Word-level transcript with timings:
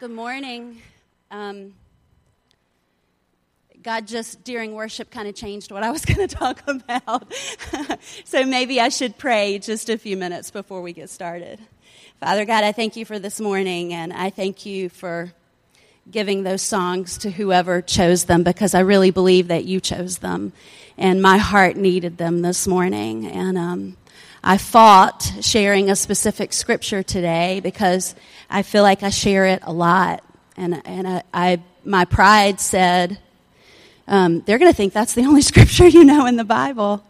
Good 0.00 0.10
morning. 0.10 0.82
Um, 1.30 1.72
God 3.80 4.08
just 4.08 4.42
during 4.42 4.74
worship 4.74 5.08
kind 5.08 5.28
of 5.28 5.36
changed 5.36 5.70
what 5.70 5.84
I 5.84 5.92
was 5.92 6.04
going 6.04 6.26
to 6.26 6.34
talk 6.34 6.64
about. 6.66 7.32
so 8.24 8.44
maybe 8.44 8.80
I 8.80 8.88
should 8.88 9.16
pray 9.16 9.60
just 9.60 9.88
a 9.88 9.96
few 9.96 10.16
minutes 10.16 10.50
before 10.50 10.82
we 10.82 10.92
get 10.92 11.10
started. 11.10 11.60
Father 12.18 12.44
God, 12.44 12.64
I 12.64 12.72
thank 12.72 12.96
you 12.96 13.04
for 13.04 13.20
this 13.20 13.40
morning, 13.40 13.94
and 13.94 14.12
I 14.12 14.30
thank 14.30 14.66
you 14.66 14.88
for 14.88 15.32
giving 16.10 16.42
those 16.42 16.62
songs 16.62 17.16
to 17.18 17.30
whoever 17.30 17.80
chose 17.80 18.24
them 18.24 18.42
because 18.42 18.74
I 18.74 18.80
really 18.80 19.12
believe 19.12 19.46
that 19.46 19.64
you 19.64 19.78
chose 19.80 20.18
them, 20.18 20.52
and 20.98 21.22
my 21.22 21.36
heart 21.36 21.76
needed 21.76 22.18
them 22.18 22.42
this 22.42 22.66
morning. 22.66 23.28
And 23.28 23.56
um, 23.56 23.96
I 24.46 24.58
fought 24.58 25.22
sharing 25.40 25.90
a 25.90 25.96
specific 25.96 26.52
scripture 26.52 27.02
today 27.02 27.60
because 27.60 28.14
I 28.50 28.62
feel 28.62 28.82
like 28.82 29.02
I 29.02 29.08
share 29.08 29.46
it 29.46 29.60
a 29.62 29.72
lot, 29.72 30.22
and 30.54 30.82
and 30.86 31.08
I, 31.08 31.22
I 31.32 31.62
my 31.82 32.04
pride 32.04 32.60
said 32.60 33.18
um, 34.06 34.42
they're 34.42 34.58
going 34.58 34.70
to 34.70 34.76
think 34.76 34.92
that's 34.92 35.14
the 35.14 35.24
only 35.24 35.40
scripture 35.52 35.88
you 35.88 36.04
know 36.04 36.26
in 36.26 36.36
the 36.36 36.44
Bible. 36.44 37.02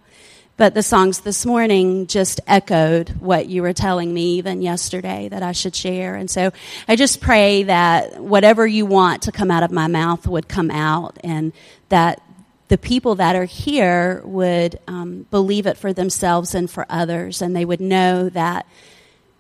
But 0.56 0.74
the 0.74 0.84
songs 0.84 1.23
this 1.23 1.45
morning 1.45 2.06
just 2.06 2.40
echoed 2.46 3.09
what 3.18 3.48
you 3.48 3.62
were 3.62 3.73
telling 3.73 4.14
me 4.14 4.34
even 4.34 4.62
yesterday 4.62 5.28
that 5.28 5.42
I 5.42 5.51
should 5.51 5.74
share. 5.74 6.14
And 6.14 6.30
so 6.30 6.52
I 6.87 6.95
just 6.95 7.20
pray 7.20 7.64
that 7.64 8.23
whatever 8.23 8.64
you 8.64 8.87
want 8.87 9.23
to 9.23 9.32
come 9.32 9.51
out 9.51 9.64
of 9.64 9.73
my 9.73 9.88
mouth 9.88 10.28
would 10.28 10.46
come 10.46 10.70
out 10.70 11.18
and 11.24 11.52
that 11.88 12.23
the 12.68 12.78
people 12.78 13.16
that 13.16 13.36
are 13.36 13.45
here 13.45 14.23
would 14.24 14.78
um, 14.88 15.27
believe 15.30 15.66
it 15.66 15.77
for 15.77 15.92
themselves 15.92 16.54
and 16.54 16.70
for 16.70 16.87
others, 16.88 17.42
and 17.42 17.54
they 17.54 17.64
would 17.64 17.80
know 17.80 18.28
that 18.30 18.66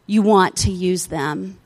you 0.06 0.22
want 0.22 0.56
to 0.56 0.70
use 0.70 1.06
them 1.06 1.58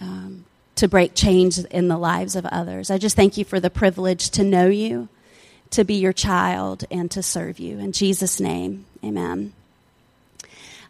um, 0.00 0.44
to 0.74 0.88
break 0.88 1.14
change 1.14 1.58
in 1.58 1.88
the 1.88 1.98
lives 1.98 2.36
of 2.36 2.46
others. 2.46 2.90
I 2.90 2.98
just 2.98 3.16
thank 3.16 3.36
you 3.36 3.44
for 3.44 3.60
the 3.60 3.70
privilege 3.70 4.30
to 4.30 4.44
know 4.44 4.68
you, 4.68 5.08
to 5.70 5.84
be 5.84 5.94
your 5.94 6.12
child, 6.12 6.84
and 6.90 7.10
to 7.12 7.22
serve 7.22 7.58
you. 7.58 7.78
In 7.78 7.92
Jesus' 7.92 8.40
name, 8.40 8.84
amen. 9.04 9.52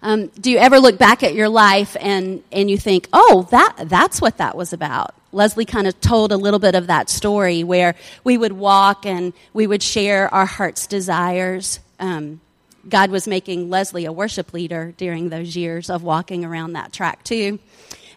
Um, 0.01 0.29
do 0.29 0.51
you 0.51 0.59
ever 0.59 0.79
look 0.79 0.97
back 0.97 1.23
at 1.23 1.34
your 1.34 1.48
life 1.48 1.97
and, 2.01 2.42
and 2.53 2.70
you 2.70 2.79
think, 2.79 3.09
oh, 3.12 3.48
that, 3.51 3.75
that's 3.86 4.20
what 4.20 4.39
that 4.39 4.56
was 4.56 4.73
about? 4.73 5.14
Leslie 5.33 5.65
kind 5.65 5.87
of 5.87 6.01
told 6.01 6.33
a 6.33 6.37
little 6.37 6.59
bit 6.59 6.75
of 6.75 6.87
that 6.87 7.11
story 7.11 7.62
where 7.62 7.95
we 8.25 8.39
would 8.39 8.53
walk 8.53 9.05
and 9.05 9.33
we 9.53 9.67
would 9.67 9.83
share 9.83 10.33
our 10.33 10.47
heart's 10.47 10.87
desires. 10.87 11.81
Um, 12.01 12.41
God 12.89 13.11
was 13.11 13.29
making 13.29 13.69
Leslie 13.69 14.07
a 14.07 14.12
worship 14.12 14.53
leader 14.53 14.95
during 14.97 15.29
those 15.29 15.57
years 15.57 15.91
of 15.91 16.03
walking 16.03 16.45
around 16.45 16.73
that 16.73 16.93
track, 16.93 17.25
too. 17.25 17.59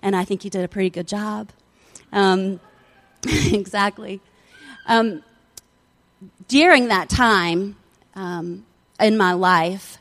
And 0.02 0.16
I 0.16 0.23
think 0.23 0.44
he 0.44 0.50
did 0.50 0.64
a 0.64 0.68
pretty 0.68 0.90
good 0.90 1.08
job. 1.08 1.50
Um, 2.14 2.59
exactly. 3.28 4.22
Um, 4.88 5.23
during 6.48 6.88
that 6.88 7.09
time 7.09 7.75
um, 8.16 8.66
in 9.00 9.18
my 9.18 9.34
life, 9.34 9.98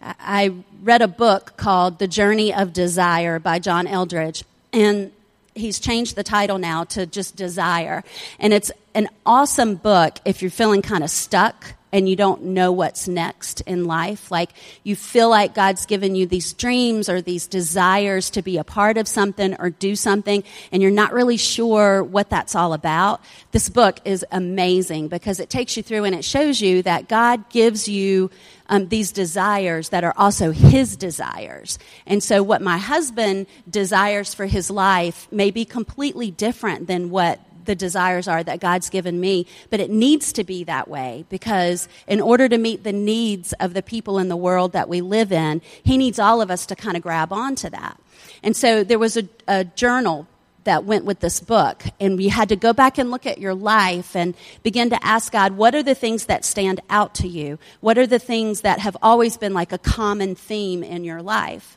I 0.00 0.54
read 0.82 1.02
a 1.02 1.08
book 1.08 1.56
called 1.56 1.98
The 1.98 2.08
Journey 2.08 2.52
of 2.52 2.72
Desire 2.72 3.38
by 3.38 3.58
John 3.58 3.86
Eldredge. 3.86 4.42
And 4.72 5.12
he's 5.54 5.80
changed 5.80 6.16
the 6.16 6.22
title 6.22 6.58
now 6.58 6.84
to 6.84 7.06
just 7.06 7.36
Desire. 7.36 8.04
And 8.38 8.52
it's 8.52 8.70
an 8.94 9.08
awesome 9.24 9.76
book 9.76 10.18
if 10.24 10.42
you're 10.42 10.50
feeling 10.50 10.82
kind 10.82 11.04
of 11.04 11.10
stuck 11.10 11.74
and 11.92 12.08
you 12.08 12.16
don't 12.16 12.42
know 12.42 12.72
what's 12.72 13.06
next 13.06 13.60
in 13.62 13.84
life. 13.84 14.30
Like 14.30 14.50
you 14.82 14.96
feel 14.96 15.28
like 15.28 15.54
God's 15.54 15.84
given 15.84 16.14
you 16.14 16.26
these 16.26 16.54
dreams 16.54 17.08
or 17.08 17.20
these 17.20 17.46
desires 17.46 18.30
to 18.30 18.42
be 18.42 18.56
a 18.56 18.64
part 18.64 18.96
of 18.96 19.06
something 19.06 19.54
or 19.58 19.70
do 19.70 19.94
something, 19.94 20.42
and 20.72 20.80
you're 20.80 20.90
not 20.90 21.12
really 21.12 21.36
sure 21.36 22.02
what 22.02 22.30
that's 22.30 22.54
all 22.54 22.72
about. 22.72 23.20
This 23.50 23.68
book 23.68 24.00
is 24.06 24.24
amazing 24.32 25.08
because 25.08 25.38
it 25.38 25.50
takes 25.50 25.76
you 25.76 25.82
through 25.82 26.04
and 26.04 26.14
it 26.14 26.24
shows 26.24 26.60
you 26.62 26.82
that 26.82 27.08
God 27.08 27.50
gives 27.50 27.88
you 27.88 28.30
um, 28.72 28.88
these 28.88 29.12
desires 29.12 29.90
that 29.90 30.02
are 30.02 30.14
also 30.16 30.50
his 30.50 30.96
desires. 30.96 31.78
And 32.06 32.22
so, 32.22 32.42
what 32.42 32.62
my 32.62 32.78
husband 32.78 33.46
desires 33.68 34.32
for 34.32 34.46
his 34.46 34.70
life 34.70 35.28
may 35.30 35.50
be 35.50 35.66
completely 35.66 36.30
different 36.30 36.86
than 36.86 37.10
what 37.10 37.38
the 37.66 37.74
desires 37.74 38.26
are 38.26 38.42
that 38.42 38.60
God's 38.60 38.88
given 38.88 39.20
me, 39.20 39.46
but 39.68 39.78
it 39.78 39.90
needs 39.90 40.32
to 40.32 40.42
be 40.42 40.64
that 40.64 40.88
way 40.88 41.26
because 41.28 41.86
in 42.08 42.20
order 42.20 42.48
to 42.48 42.56
meet 42.56 42.82
the 42.82 42.94
needs 42.94 43.52
of 43.60 43.74
the 43.74 43.82
people 43.82 44.18
in 44.18 44.28
the 44.28 44.36
world 44.36 44.72
that 44.72 44.88
we 44.88 45.02
live 45.02 45.32
in, 45.32 45.60
He 45.82 45.98
needs 45.98 46.18
all 46.18 46.40
of 46.40 46.50
us 46.50 46.64
to 46.66 46.74
kind 46.74 46.96
of 46.96 47.02
grab 47.02 47.30
onto 47.30 47.68
that. 47.68 48.00
And 48.42 48.56
so 48.56 48.84
there 48.84 48.98
was 48.98 49.18
a, 49.18 49.28
a 49.46 49.64
journal 49.64 50.26
that 50.64 50.84
went 50.84 51.04
with 51.04 51.20
this 51.20 51.40
book. 51.40 51.82
And 52.00 52.22
you 52.22 52.30
had 52.30 52.48
to 52.50 52.56
go 52.56 52.72
back 52.72 52.98
and 52.98 53.10
look 53.10 53.26
at 53.26 53.38
your 53.38 53.54
life 53.54 54.14
and 54.14 54.34
begin 54.62 54.90
to 54.90 55.04
ask 55.04 55.32
God, 55.32 55.52
what 55.56 55.74
are 55.74 55.82
the 55.82 55.94
things 55.94 56.26
that 56.26 56.44
stand 56.44 56.80
out 56.90 57.14
to 57.16 57.28
you? 57.28 57.58
What 57.80 57.98
are 57.98 58.06
the 58.06 58.18
things 58.18 58.62
that 58.62 58.78
have 58.80 58.96
always 59.02 59.36
been 59.36 59.54
like 59.54 59.72
a 59.72 59.78
common 59.78 60.34
theme 60.34 60.82
in 60.82 61.04
your 61.04 61.22
life? 61.22 61.76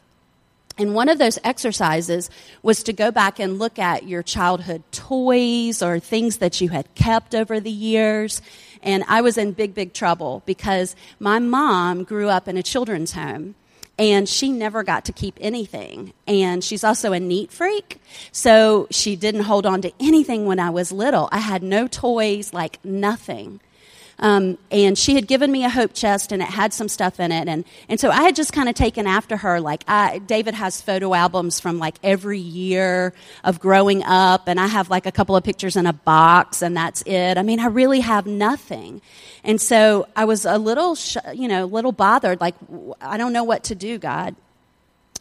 And 0.77 0.93
one 0.93 1.07
of 1.07 1.19
those 1.19 1.39
exercises 1.43 2.29
was 2.61 2.83
to 2.83 2.93
go 2.93 3.09
back 3.09 3.39
and 3.39 3.59
look 3.59 3.79
at 3.79 4.07
your 4.07 4.21
childhood 4.21 4.83
toys 4.91 5.81
or 5.81 5.99
things 5.99 6.37
that 6.37 6.59
you 6.59 6.69
had 6.69 6.93
kept 6.95 7.33
over 7.33 7.61
the 7.61 7.71
years. 7.71 8.41
And 8.83 9.05
I 9.07 9.21
was 9.21 9.37
in 9.37 9.53
big, 9.53 9.73
big 9.73 9.93
trouble 9.93 10.43
because 10.45 10.95
my 11.17 11.39
mom 11.39 12.03
grew 12.03 12.27
up 12.27 12.49
in 12.49 12.57
a 12.57 12.63
children's 12.63 13.13
home 13.13 13.55
and 13.97 14.27
she 14.27 14.51
never 14.51 14.83
got 14.83 15.05
to 15.05 15.13
keep 15.13 15.37
anything. 15.39 16.13
And 16.27 16.63
she's 16.63 16.83
also 16.83 17.13
a 17.13 17.19
neat 17.19 17.51
freak, 17.51 18.01
so 18.31 18.87
she 18.91 19.15
didn't 19.15 19.43
hold 19.43 19.65
on 19.65 19.81
to 19.83 19.93
anything 19.99 20.45
when 20.45 20.59
I 20.59 20.69
was 20.69 20.91
little. 20.91 21.29
I 21.31 21.39
had 21.39 21.63
no 21.63 21.87
toys, 21.87 22.53
like 22.53 22.83
nothing. 22.83 23.59
Um, 24.19 24.57
and 24.71 24.97
she 24.97 25.15
had 25.15 25.27
given 25.27 25.51
me 25.51 25.65
a 25.65 25.69
hope 25.69 25.93
chest 25.93 26.31
and 26.31 26.41
it 26.41 26.47
had 26.47 26.73
some 26.73 26.87
stuff 26.87 27.19
in 27.19 27.31
it. 27.31 27.47
And, 27.47 27.65
and 27.89 27.99
so 27.99 28.09
I 28.09 28.23
had 28.23 28.35
just 28.35 28.53
kind 28.53 28.69
of 28.69 28.75
taken 28.75 29.07
after 29.07 29.35
her. 29.37 29.59
Like, 29.59 29.83
I, 29.87 30.19
David 30.19 30.53
has 30.53 30.81
photo 30.81 31.13
albums 31.13 31.59
from 31.59 31.79
like 31.79 31.95
every 32.01 32.39
year 32.39 33.13
of 33.43 33.59
growing 33.59 34.03
up. 34.03 34.47
And 34.47 34.59
I 34.59 34.67
have 34.67 34.89
like 34.89 35.05
a 35.05 35.11
couple 35.11 35.35
of 35.35 35.43
pictures 35.43 35.75
in 35.75 35.85
a 35.85 35.93
box 35.93 36.61
and 36.61 36.77
that's 36.77 37.01
it. 37.05 37.37
I 37.37 37.43
mean, 37.43 37.59
I 37.59 37.67
really 37.67 37.99
have 37.99 38.25
nothing. 38.25 39.01
And 39.43 39.59
so 39.59 40.07
I 40.15 40.25
was 40.25 40.45
a 40.45 40.57
little, 40.57 40.95
sh- 40.95 41.17
you 41.33 41.47
know, 41.47 41.65
a 41.65 41.67
little 41.67 41.91
bothered. 41.91 42.39
Like, 42.39 42.55
I 43.01 43.17
don't 43.17 43.33
know 43.33 43.43
what 43.43 43.65
to 43.65 43.75
do, 43.75 43.97
God. 43.97 44.35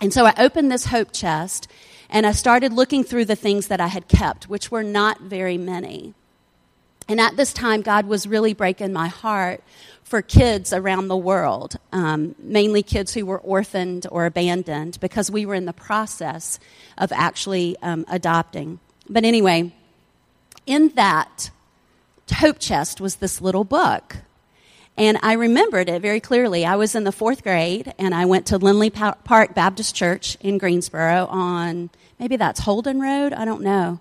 And 0.00 0.12
so 0.12 0.24
I 0.24 0.34
opened 0.38 0.70
this 0.70 0.86
hope 0.86 1.12
chest 1.12 1.68
and 2.10 2.26
I 2.26 2.32
started 2.32 2.72
looking 2.72 3.02
through 3.02 3.24
the 3.24 3.36
things 3.36 3.68
that 3.68 3.80
I 3.80 3.88
had 3.88 4.06
kept, 4.06 4.48
which 4.48 4.70
were 4.70 4.82
not 4.82 5.20
very 5.20 5.58
many. 5.58 6.14
And 7.08 7.20
at 7.20 7.36
this 7.36 7.52
time, 7.52 7.82
God 7.82 8.06
was 8.06 8.26
really 8.26 8.54
breaking 8.54 8.92
my 8.92 9.08
heart 9.08 9.62
for 10.04 10.22
kids 10.22 10.72
around 10.72 11.08
the 11.08 11.16
world, 11.16 11.76
um, 11.92 12.34
mainly 12.38 12.82
kids 12.82 13.14
who 13.14 13.26
were 13.26 13.38
orphaned 13.38 14.06
or 14.10 14.26
abandoned, 14.26 14.98
because 15.00 15.30
we 15.30 15.46
were 15.46 15.54
in 15.54 15.64
the 15.64 15.72
process 15.72 16.58
of 16.96 17.12
actually 17.12 17.76
um, 17.82 18.04
adopting. 18.08 18.78
But 19.08 19.24
anyway, 19.24 19.74
in 20.66 20.90
that 20.90 21.50
hope 22.32 22.58
chest 22.58 23.00
was 23.00 23.16
this 23.16 23.40
little 23.40 23.64
book. 23.64 24.16
And 24.96 25.18
I 25.22 25.32
remembered 25.32 25.88
it 25.88 26.00
very 26.00 26.20
clearly. 26.20 26.64
I 26.64 26.76
was 26.76 26.94
in 26.94 27.04
the 27.04 27.12
fourth 27.12 27.42
grade, 27.42 27.92
and 27.98 28.14
I 28.14 28.26
went 28.26 28.46
to 28.46 28.58
Lindley 28.58 28.90
Park 28.90 29.54
Baptist 29.54 29.94
Church 29.94 30.36
in 30.40 30.58
Greensboro 30.58 31.26
on 31.26 31.90
maybe 32.18 32.36
that's 32.36 32.60
Holden 32.60 33.00
Road, 33.00 33.32
I 33.32 33.44
don't 33.44 33.62
know. 33.62 33.98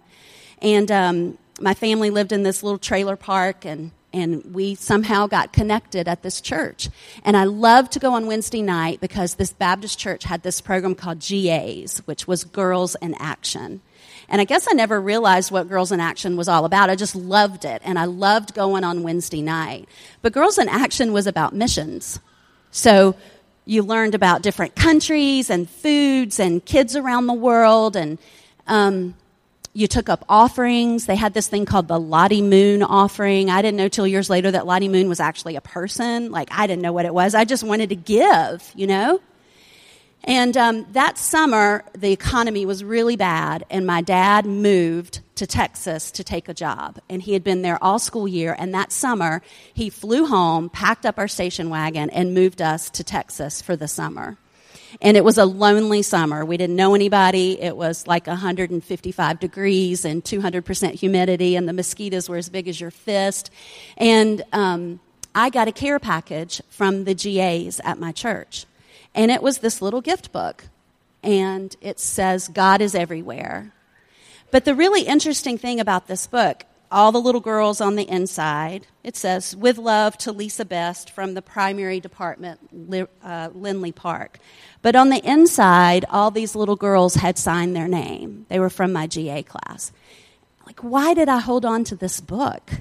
And 0.63 0.91
um, 0.91 1.37
my 1.59 1.75
family 1.75 2.09
lived 2.09 2.31
in 2.31 2.41
this 2.41 2.63
little 2.63 2.79
trailer 2.79 3.15
park 3.15 3.65
and 3.65 3.91
and 4.13 4.53
we 4.53 4.75
somehow 4.75 5.25
got 5.25 5.51
connected 5.51 6.07
at 6.07 6.21
this 6.21 6.39
church. 6.39 6.87
And 7.23 7.35
I 7.35 7.45
loved 7.45 7.93
to 7.93 7.99
go 7.99 8.13
on 8.13 8.27
Wednesday 8.27 8.61
night 8.61 9.01
because 9.01 9.35
this 9.35 9.51
Baptist 9.51 9.97
church 9.97 10.23
had 10.23 10.43
this 10.43 10.61
program 10.61 10.93
called 10.93 11.19
GAs, 11.19 11.97
which 12.05 12.27
was 12.27 12.43
Girls 12.43 12.95
in 13.01 13.15
Action. 13.15 13.81
And 14.29 14.39
I 14.39 14.43
guess 14.43 14.67
I 14.69 14.73
never 14.73 15.01
realized 15.01 15.49
what 15.49 15.67
Girls 15.67 15.91
in 15.91 15.99
Action 15.99 16.37
was 16.37 16.47
all 16.47 16.65
about. 16.65 16.91
I 16.91 16.95
just 16.95 17.15
loved 17.15 17.65
it. 17.65 17.81
And 17.83 17.97
I 17.97 18.05
loved 18.05 18.53
going 18.53 18.83
on 18.83 19.01
Wednesday 19.01 19.41
night. 19.41 19.89
But 20.21 20.31
Girls 20.31 20.59
in 20.59 20.69
Action 20.69 21.11
was 21.11 21.25
about 21.25 21.55
missions. 21.55 22.19
So 22.69 23.15
you 23.65 23.81
learned 23.81 24.13
about 24.13 24.43
different 24.43 24.75
countries 24.75 25.49
and 25.49 25.67
foods 25.67 26.39
and 26.39 26.63
kids 26.63 26.95
around 26.95 27.25
the 27.25 27.33
world. 27.33 27.95
And 27.95 28.19
um, 28.67 29.15
you 29.73 29.87
took 29.87 30.07
up 30.07 30.23
offerings. 30.29 31.07
They 31.07 31.15
had 31.15 31.33
this 31.33 31.47
thing 31.47 31.65
called 31.65 31.87
the 31.87 31.99
Lottie 31.99 32.43
Moon 32.43 32.83
offering. 32.83 33.49
I 33.49 33.61
didn't 33.61 33.77
know 33.77 33.87
till 33.87 34.07
years 34.07 34.29
later 34.29 34.51
that 34.51 34.67
Lottie 34.67 34.87
Moon 34.87 35.09
was 35.09 35.19
actually 35.19 35.55
a 35.55 35.61
person. 35.61 36.31
Like, 36.31 36.49
I 36.51 36.67
didn't 36.67 36.83
know 36.83 36.93
what 36.93 37.05
it 37.05 37.13
was. 37.13 37.33
I 37.33 37.43
just 37.45 37.63
wanted 37.63 37.89
to 37.89 37.95
give, 37.95 38.71
you 38.75 38.87
know? 38.87 39.19
And 40.25 40.55
um, 40.55 40.85
that 40.93 41.17
summer, 41.17 41.83
the 41.97 42.13
economy 42.13 42.65
was 42.65 42.81
really 42.81 43.17
bad, 43.17 43.65
and 43.69 43.85
my 43.85 44.01
dad 44.01 44.45
moved 44.45 45.19
to 45.35 45.45
Texas 45.45 46.11
to 46.11 46.23
take 46.23 46.47
a 46.47 46.53
job. 46.53 46.99
And 47.09 47.21
he 47.21 47.33
had 47.33 47.43
been 47.43 47.61
there 47.61 47.83
all 47.83 47.99
school 47.99 48.27
year. 48.27 48.55
And 48.57 48.73
that 48.73 48.93
summer, 48.93 49.41
he 49.73 49.89
flew 49.89 50.25
home, 50.27 50.69
packed 50.69 51.05
up 51.05 51.17
our 51.17 51.27
station 51.27 51.69
wagon, 51.69 52.09
and 52.11 52.33
moved 52.33 52.61
us 52.61 52.89
to 52.91 53.03
Texas 53.03 53.61
for 53.61 53.75
the 53.75 53.87
summer. 53.87 54.37
And 55.01 55.17
it 55.17 55.23
was 55.23 55.37
a 55.37 55.45
lonely 55.45 56.01
summer. 56.01 56.45
We 56.45 56.57
didn't 56.57 56.75
know 56.75 56.95
anybody. 56.95 57.59
It 57.59 57.75
was 57.75 58.07
like 58.07 58.27
155 58.27 59.39
degrees 59.39 60.05
and 60.05 60.23
200% 60.23 60.91
humidity, 60.93 61.55
and 61.55 61.67
the 61.67 61.73
mosquitoes 61.73 62.29
were 62.29 62.37
as 62.37 62.49
big 62.49 62.67
as 62.67 62.79
your 62.79 62.91
fist. 62.91 63.51
And 63.97 64.43
um, 64.53 64.99
I 65.35 65.49
got 65.49 65.67
a 65.67 65.71
care 65.71 65.99
package 65.99 66.61
from 66.69 67.05
the 67.05 67.15
GAs 67.15 67.81
at 67.83 67.99
my 67.99 68.11
church. 68.11 68.65
And 69.15 69.31
it 69.31 69.41
was 69.41 69.59
this 69.59 69.81
little 69.81 70.01
gift 70.01 70.31
book. 70.31 70.65
And 71.23 71.75
it 71.81 71.99
says, 71.99 72.47
God 72.47 72.81
is 72.81 72.95
everywhere. 72.95 73.73
But 74.51 74.65
the 74.65 74.75
really 74.75 75.03
interesting 75.03 75.57
thing 75.57 75.79
about 75.79 76.07
this 76.07 76.27
book, 76.27 76.65
all 76.93 77.11
the 77.11 77.19
little 77.19 77.41
girls 77.41 77.81
on 77.81 77.95
the 77.95 78.07
inside, 78.07 78.85
it 79.03 79.17
says, 79.17 79.55
with 79.55 79.77
love 79.79 80.17
to 80.19 80.31
Lisa 80.31 80.63
Best 80.63 81.09
from 81.09 81.33
the 81.33 81.41
primary 81.41 81.99
department, 81.99 82.59
uh, 83.23 83.49
Lindley 83.53 83.91
Park. 83.91 84.37
But 84.83 84.95
on 84.95 85.09
the 85.09 85.19
inside, 85.27 86.05
all 86.09 86.29
these 86.29 86.55
little 86.55 86.75
girls 86.75 87.15
had 87.15 87.37
signed 87.39 87.75
their 87.75 87.87
name. 87.87 88.45
They 88.47 88.59
were 88.59 88.69
from 88.69 88.93
my 88.93 89.07
GA 89.07 89.41
class. 89.41 89.91
Like, 90.67 90.81
why 90.81 91.15
did 91.15 91.27
I 91.27 91.39
hold 91.39 91.65
on 91.65 91.83
to 91.85 91.95
this 91.95 92.21
book? 92.21 92.71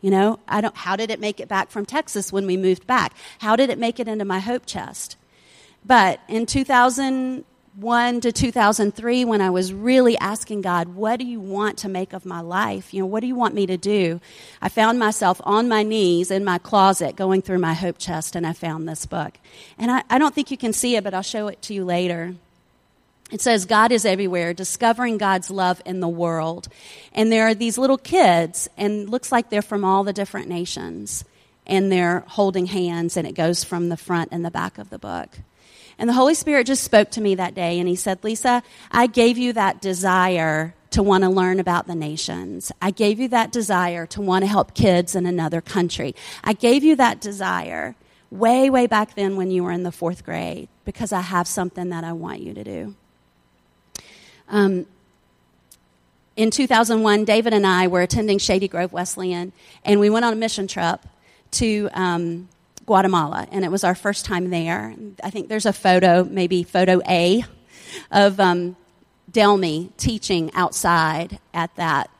You 0.00 0.10
know, 0.10 0.40
I 0.48 0.62
don't, 0.62 0.76
how 0.76 0.96
did 0.96 1.10
it 1.10 1.20
make 1.20 1.38
it 1.38 1.48
back 1.48 1.70
from 1.70 1.84
Texas 1.84 2.32
when 2.32 2.46
we 2.46 2.56
moved 2.56 2.86
back? 2.86 3.12
How 3.40 3.56
did 3.56 3.68
it 3.68 3.78
make 3.78 4.00
it 4.00 4.08
into 4.08 4.24
my 4.24 4.40
hope 4.40 4.64
chest? 4.64 5.16
But 5.84 6.20
in 6.28 6.46
2001 7.80 8.20
to 8.20 8.30
2003, 8.30 9.24
when 9.24 9.40
I 9.40 9.48
was 9.48 9.72
really 9.72 10.18
asking 10.18 10.60
God, 10.60 10.88
what 10.88 11.18
do 11.18 11.24
you 11.24 11.40
want 11.40 11.78
to 11.78 11.88
make 11.88 12.12
of 12.12 12.26
my 12.26 12.40
life? 12.40 12.92
You 12.92 13.00
know, 13.00 13.06
what 13.06 13.20
do 13.20 13.26
you 13.26 13.34
want 13.34 13.54
me 13.54 13.64
to 13.64 13.78
do? 13.78 14.20
I 14.60 14.68
found 14.68 14.98
myself 14.98 15.40
on 15.44 15.66
my 15.66 15.82
knees 15.82 16.30
in 16.30 16.44
my 16.44 16.58
closet 16.58 17.16
going 17.16 17.40
through 17.40 17.60
my 17.60 17.72
hope 17.72 17.96
chest, 17.96 18.36
and 18.36 18.46
I 18.46 18.52
found 18.52 18.86
this 18.86 19.06
book. 19.06 19.38
And 19.78 19.90
I, 19.90 20.02
I 20.10 20.18
don't 20.18 20.34
think 20.34 20.50
you 20.50 20.58
can 20.58 20.74
see 20.74 20.96
it, 20.96 21.02
but 21.02 21.14
I'll 21.14 21.22
show 21.22 21.48
it 21.48 21.62
to 21.62 21.74
you 21.74 21.86
later. 21.86 22.34
It 23.32 23.40
says 23.40 23.64
God 23.64 23.92
is 23.92 24.04
everywhere, 24.04 24.52
discovering 24.52 25.16
God's 25.16 25.50
love 25.50 25.80
in 25.86 26.00
the 26.00 26.08
world. 26.08 26.68
And 27.14 27.32
there 27.32 27.46
are 27.46 27.54
these 27.54 27.78
little 27.78 27.98
kids, 27.98 28.68
and 28.76 29.08
looks 29.08 29.32
like 29.32 29.48
they're 29.48 29.62
from 29.62 29.86
all 29.86 30.04
the 30.04 30.12
different 30.12 30.48
nations. 30.48 31.24
And 31.66 31.90
they're 31.90 32.24
holding 32.26 32.66
hands, 32.66 33.16
and 33.16 33.26
it 33.26 33.34
goes 33.34 33.64
from 33.64 33.88
the 33.88 33.96
front 33.96 34.32
and 34.32 34.44
the 34.44 34.50
back 34.50 34.76
of 34.76 34.90
the 34.90 34.98
book. 34.98 35.30
And 36.00 36.08
the 36.08 36.14
Holy 36.14 36.32
Spirit 36.32 36.66
just 36.66 36.82
spoke 36.82 37.10
to 37.10 37.20
me 37.20 37.34
that 37.34 37.54
day, 37.54 37.78
and 37.78 37.86
He 37.86 37.94
said, 37.94 38.24
Lisa, 38.24 38.62
I 38.90 39.06
gave 39.06 39.36
you 39.36 39.52
that 39.52 39.82
desire 39.82 40.74
to 40.92 41.02
want 41.02 41.24
to 41.24 41.30
learn 41.30 41.60
about 41.60 41.86
the 41.86 41.94
nations. 41.94 42.72
I 42.80 42.90
gave 42.90 43.20
you 43.20 43.28
that 43.28 43.52
desire 43.52 44.06
to 44.06 44.20
want 44.22 44.42
to 44.42 44.46
help 44.46 44.74
kids 44.74 45.14
in 45.14 45.26
another 45.26 45.60
country. 45.60 46.16
I 46.42 46.54
gave 46.54 46.82
you 46.82 46.96
that 46.96 47.20
desire 47.20 47.94
way, 48.30 48.70
way 48.70 48.86
back 48.86 49.14
then 49.14 49.36
when 49.36 49.50
you 49.50 49.62
were 49.62 49.72
in 49.72 49.82
the 49.82 49.92
fourth 49.92 50.24
grade 50.24 50.68
because 50.86 51.12
I 51.12 51.20
have 51.20 51.46
something 51.46 51.90
that 51.90 52.02
I 52.02 52.12
want 52.14 52.40
you 52.40 52.54
to 52.54 52.64
do. 52.64 52.94
Um, 54.48 54.86
in 56.34 56.50
2001, 56.50 57.26
David 57.26 57.52
and 57.52 57.66
I 57.66 57.88
were 57.88 58.00
attending 58.00 58.38
Shady 58.38 58.68
Grove 58.68 58.92
Wesleyan, 58.92 59.52
and 59.84 60.00
we 60.00 60.08
went 60.08 60.24
on 60.24 60.32
a 60.32 60.36
mission 60.36 60.66
trip 60.66 61.00
to 61.52 61.90
um, 61.92 62.48
Guatemala, 62.90 63.46
and 63.52 63.64
it 63.64 63.70
was 63.70 63.84
our 63.84 63.94
first 63.94 64.24
time 64.24 64.50
there. 64.50 64.92
I 65.22 65.30
think 65.30 65.48
there's 65.48 65.64
a 65.64 65.72
photo, 65.72 66.24
maybe 66.24 66.64
photo 66.64 67.00
A, 67.08 67.44
of 68.10 68.40
um, 68.40 68.74
Delmy 69.30 69.96
teaching 69.96 70.50
outside 70.54 71.38
at 71.54 71.70
that 71.76 72.10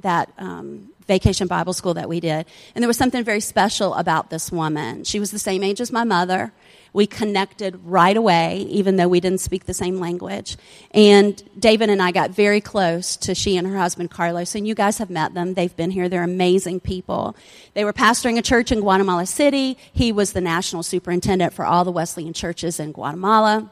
that 0.00 0.30
um, 0.36 0.90
vacation 1.06 1.46
Bible 1.46 1.72
school 1.72 1.94
that 1.94 2.06
we 2.06 2.20
did, 2.20 2.44
and 2.74 2.82
there 2.82 2.86
was 2.86 2.98
something 2.98 3.24
very 3.24 3.40
special 3.40 3.94
about 3.94 4.28
this 4.28 4.52
woman. 4.52 5.04
She 5.04 5.18
was 5.18 5.30
the 5.30 5.38
same 5.38 5.62
age 5.62 5.80
as 5.80 5.90
my 5.90 6.04
mother. 6.04 6.52
We 6.92 7.06
connected 7.06 7.80
right 7.84 8.16
away, 8.16 8.66
even 8.68 8.96
though 8.96 9.08
we 9.08 9.20
didn't 9.20 9.40
speak 9.40 9.64
the 9.64 9.74
same 9.74 10.00
language. 10.00 10.56
And 10.90 11.42
David 11.58 11.90
and 11.90 12.02
I 12.02 12.10
got 12.10 12.30
very 12.30 12.60
close 12.60 13.16
to 13.18 13.34
she 13.34 13.56
and 13.56 13.66
her 13.66 13.76
husband, 13.76 14.10
Carlos. 14.10 14.54
And 14.54 14.66
you 14.66 14.74
guys 14.74 14.98
have 14.98 15.10
met 15.10 15.34
them. 15.34 15.54
They've 15.54 15.74
been 15.76 15.90
here. 15.90 16.08
They're 16.08 16.24
amazing 16.24 16.80
people. 16.80 17.36
They 17.74 17.84
were 17.84 17.92
pastoring 17.92 18.38
a 18.38 18.42
church 18.42 18.72
in 18.72 18.80
Guatemala 18.80 19.26
City. 19.26 19.78
He 19.92 20.12
was 20.12 20.32
the 20.32 20.40
national 20.40 20.82
superintendent 20.82 21.52
for 21.52 21.64
all 21.64 21.84
the 21.84 21.92
Wesleyan 21.92 22.32
churches 22.32 22.80
in 22.80 22.92
Guatemala. 22.92 23.70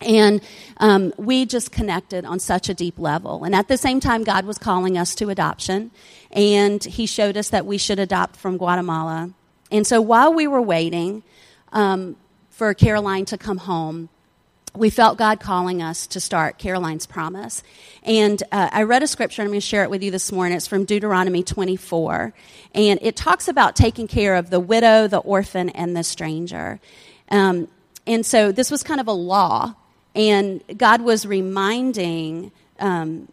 And 0.00 0.40
um, 0.78 1.14
we 1.16 1.46
just 1.46 1.72
connected 1.72 2.24
on 2.24 2.40
such 2.40 2.68
a 2.68 2.74
deep 2.74 2.98
level. 2.98 3.44
And 3.44 3.54
at 3.54 3.68
the 3.68 3.76
same 3.76 4.00
time, 4.00 4.24
God 4.24 4.44
was 4.44 4.58
calling 4.58 4.98
us 4.98 5.14
to 5.16 5.30
adoption. 5.30 5.90
And 6.30 6.82
He 6.82 7.06
showed 7.06 7.36
us 7.36 7.48
that 7.50 7.64
we 7.64 7.78
should 7.78 7.98
adopt 7.98 8.36
from 8.36 8.58
Guatemala. 8.58 9.30
And 9.70 9.86
so 9.86 10.00
while 10.00 10.32
we 10.34 10.46
were 10.46 10.62
waiting, 10.62 11.22
um, 11.72 12.16
for 12.54 12.72
Caroline 12.72 13.24
to 13.26 13.36
come 13.36 13.58
home, 13.58 14.08
we 14.76 14.88
felt 14.88 15.18
God 15.18 15.40
calling 15.40 15.82
us 15.82 16.06
to 16.08 16.20
start 16.20 16.56
Caroline's 16.56 17.04
Promise. 17.04 17.64
And 18.04 18.40
uh, 18.52 18.70
I 18.72 18.84
read 18.84 19.02
a 19.02 19.08
scripture, 19.08 19.42
I'm 19.42 19.48
going 19.48 19.60
to 19.60 19.66
share 19.66 19.82
it 19.82 19.90
with 19.90 20.04
you 20.04 20.12
this 20.12 20.30
morning. 20.30 20.56
It's 20.56 20.68
from 20.68 20.84
Deuteronomy 20.84 21.42
24. 21.42 22.32
And 22.74 23.00
it 23.02 23.16
talks 23.16 23.48
about 23.48 23.74
taking 23.74 24.06
care 24.06 24.36
of 24.36 24.50
the 24.50 24.60
widow, 24.60 25.08
the 25.08 25.18
orphan, 25.18 25.68
and 25.70 25.96
the 25.96 26.04
stranger. 26.04 26.80
Um, 27.28 27.66
and 28.06 28.24
so 28.24 28.52
this 28.52 28.70
was 28.70 28.84
kind 28.84 29.00
of 29.00 29.08
a 29.08 29.12
law. 29.12 29.74
And 30.14 30.62
God 30.76 31.02
was 31.02 31.26
reminding 31.26 32.52
um, 32.78 33.28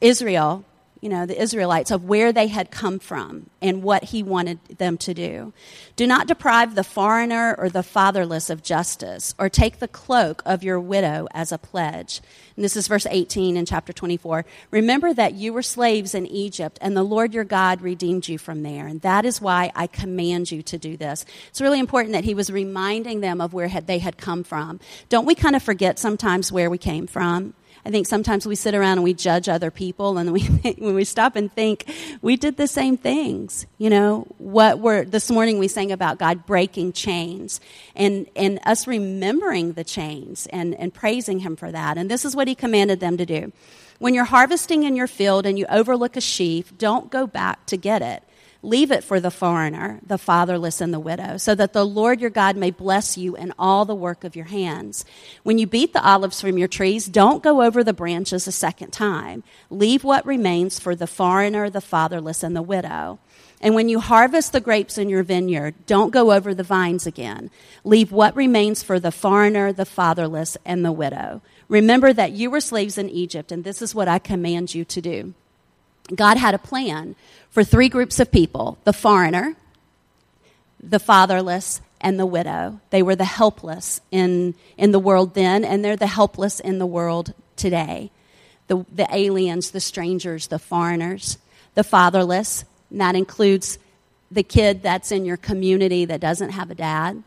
Israel 0.00 0.64
you 1.04 1.10
know, 1.10 1.26
the 1.26 1.38
Israelites 1.38 1.90
of 1.90 2.06
where 2.06 2.32
they 2.32 2.46
had 2.46 2.70
come 2.70 2.98
from 2.98 3.50
and 3.60 3.82
what 3.82 4.04
he 4.04 4.22
wanted 4.22 4.58
them 4.78 4.96
to 4.96 5.12
do. 5.12 5.52
Do 5.96 6.06
not 6.06 6.26
deprive 6.26 6.74
the 6.74 6.82
foreigner 6.82 7.54
or 7.58 7.68
the 7.68 7.82
fatherless 7.82 8.48
of 8.48 8.62
justice, 8.62 9.34
or 9.38 9.50
take 9.50 9.80
the 9.80 9.86
cloak 9.86 10.40
of 10.46 10.64
your 10.64 10.80
widow 10.80 11.28
as 11.34 11.52
a 11.52 11.58
pledge. 11.58 12.22
And 12.56 12.64
this 12.64 12.74
is 12.74 12.88
verse 12.88 13.06
18 13.10 13.58
in 13.58 13.66
chapter 13.66 13.92
24. 13.92 14.46
Remember 14.70 15.12
that 15.12 15.34
you 15.34 15.52
were 15.52 15.62
slaves 15.62 16.14
in 16.14 16.26
Egypt, 16.26 16.78
and 16.80 16.96
the 16.96 17.02
Lord 17.02 17.34
your 17.34 17.44
God 17.44 17.82
redeemed 17.82 18.26
you 18.26 18.38
from 18.38 18.62
there. 18.62 18.86
And 18.86 19.02
that 19.02 19.26
is 19.26 19.42
why 19.42 19.72
I 19.76 19.86
command 19.86 20.50
you 20.50 20.62
to 20.62 20.78
do 20.78 20.96
this. 20.96 21.26
It's 21.48 21.60
really 21.60 21.80
important 21.80 22.14
that 22.14 22.24
he 22.24 22.34
was 22.34 22.50
reminding 22.50 23.20
them 23.20 23.42
of 23.42 23.52
where 23.52 23.68
they 23.68 23.98
had 23.98 24.16
come 24.16 24.42
from. 24.42 24.80
Don't 25.10 25.26
we 25.26 25.34
kind 25.34 25.54
of 25.54 25.62
forget 25.62 25.98
sometimes 25.98 26.50
where 26.50 26.70
we 26.70 26.78
came 26.78 27.06
from? 27.06 27.52
I 27.86 27.90
think 27.90 28.06
sometimes 28.06 28.46
we 28.46 28.54
sit 28.54 28.74
around 28.74 28.98
and 28.98 29.04
we 29.04 29.12
judge 29.12 29.48
other 29.48 29.70
people, 29.70 30.16
and 30.16 30.32
we 30.32 30.40
when 30.78 30.94
we 30.94 31.04
stop 31.04 31.36
and 31.36 31.52
think, 31.52 31.84
we 32.22 32.36
did 32.36 32.56
the 32.56 32.66
same 32.66 32.96
things. 32.96 33.66
You 33.78 33.90
know, 33.90 34.26
what 34.38 34.78
we're 34.78 35.04
this 35.04 35.30
morning 35.30 35.58
we 35.58 35.68
sang 35.68 35.92
about 35.92 36.18
God 36.18 36.46
breaking 36.46 36.94
chains, 36.94 37.60
and 37.94 38.26
and 38.34 38.58
us 38.64 38.86
remembering 38.86 39.74
the 39.74 39.84
chains 39.84 40.46
and 40.46 40.74
and 40.74 40.92
praising 40.92 41.40
Him 41.40 41.56
for 41.56 41.70
that. 41.70 41.98
And 41.98 42.10
this 42.10 42.24
is 42.24 42.34
what 42.34 42.48
He 42.48 42.54
commanded 42.54 43.00
them 43.00 43.18
to 43.18 43.26
do. 43.26 43.52
When 43.98 44.14
you're 44.14 44.24
harvesting 44.24 44.82
in 44.82 44.96
your 44.96 45.06
field 45.06 45.46
and 45.46 45.58
you 45.58 45.66
overlook 45.68 46.16
a 46.16 46.20
sheaf, 46.20 46.76
don't 46.76 47.10
go 47.10 47.26
back 47.26 47.64
to 47.66 47.76
get 47.76 48.02
it 48.02 48.23
Leave 48.64 48.90
it 48.90 49.04
for 49.04 49.20
the 49.20 49.30
foreigner, 49.30 50.00
the 50.06 50.16
fatherless, 50.16 50.80
and 50.80 50.92
the 50.92 50.98
widow, 50.98 51.36
so 51.36 51.54
that 51.54 51.74
the 51.74 51.84
Lord 51.84 52.18
your 52.18 52.30
God 52.30 52.56
may 52.56 52.70
bless 52.70 53.18
you 53.18 53.36
in 53.36 53.52
all 53.58 53.84
the 53.84 53.94
work 53.94 54.24
of 54.24 54.34
your 54.34 54.46
hands. 54.46 55.04
When 55.42 55.58
you 55.58 55.66
beat 55.66 55.92
the 55.92 56.02
olives 56.02 56.40
from 56.40 56.56
your 56.56 56.66
trees, 56.66 57.04
don't 57.04 57.42
go 57.42 57.62
over 57.62 57.84
the 57.84 57.92
branches 57.92 58.46
a 58.46 58.52
second 58.52 58.92
time. 58.92 59.44
Leave 59.68 60.02
what 60.02 60.24
remains 60.24 60.80
for 60.80 60.96
the 60.96 61.06
foreigner, 61.06 61.68
the 61.68 61.82
fatherless, 61.82 62.42
and 62.42 62.56
the 62.56 62.62
widow. 62.62 63.18
And 63.60 63.74
when 63.74 63.90
you 63.90 64.00
harvest 64.00 64.52
the 64.52 64.60
grapes 64.60 64.96
in 64.96 65.10
your 65.10 65.22
vineyard, 65.22 65.74
don't 65.86 66.10
go 66.10 66.32
over 66.32 66.54
the 66.54 66.62
vines 66.62 67.06
again. 67.06 67.50
Leave 67.84 68.12
what 68.12 68.34
remains 68.34 68.82
for 68.82 68.98
the 68.98 69.12
foreigner, 69.12 69.74
the 69.74 69.84
fatherless, 69.84 70.56
and 70.64 70.82
the 70.82 70.90
widow. 70.90 71.42
Remember 71.68 72.14
that 72.14 72.32
you 72.32 72.50
were 72.50 72.60
slaves 72.60 72.96
in 72.96 73.10
Egypt, 73.10 73.52
and 73.52 73.62
this 73.62 73.82
is 73.82 73.94
what 73.94 74.08
I 74.08 74.18
command 74.18 74.74
you 74.74 74.86
to 74.86 75.00
do. 75.02 75.34
God 76.12 76.36
had 76.36 76.54
a 76.54 76.58
plan 76.58 77.14
for 77.50 77.64
three 77.64 77.88
groups 77.88 78.20
of 78.20 78.30
people 78.32 78.78
the 78.84 78.92
foreigner, 78.92 79.56
the 80.82 80.98
fatherless, 80.98 81.80
and 82.00 82.18
the 82.18 82.26
widow. 82.26 82.80
They 82.90 83.02
were 83.02 83.16
the 83.16 83.24
helpless 83.24 84.00
in, 84.10 84.54
in 84.76 84.92
the 84.92 84.98
world 84.98 85.34
then, 85.34 85.64
and 85.64 85.84
they're 85.84 85.96
the 85.96 86.06
helpless 86.06 86.60
in 86.60 86.78
the 86.78 86.86
world 86.86 87.32
today. 87.56 88.10
The, 88.66 88.84
the 88.92 89.06
aliens, 89.10 89.70
the 89.70 89.80
strangers, 89.80 90.48
the 90.48 90.58
foreigners, 90.58 91.38
the 91.74 91.84
fatherless, 91.84 92.64
and 92.90 93.00
that 93.00 93.14
includes 93.14 93.78
the 94.30 94.42
kid 94.42 94.82
that's 94.82 95.12
in 95.12 95.24
your 95.24 95.36
community 95.36 96.04
that 96.04 96.20
doesn't 96.20 96.50
have 96.50 96.70
a 96.70 96.74
dad, 96.74 97.22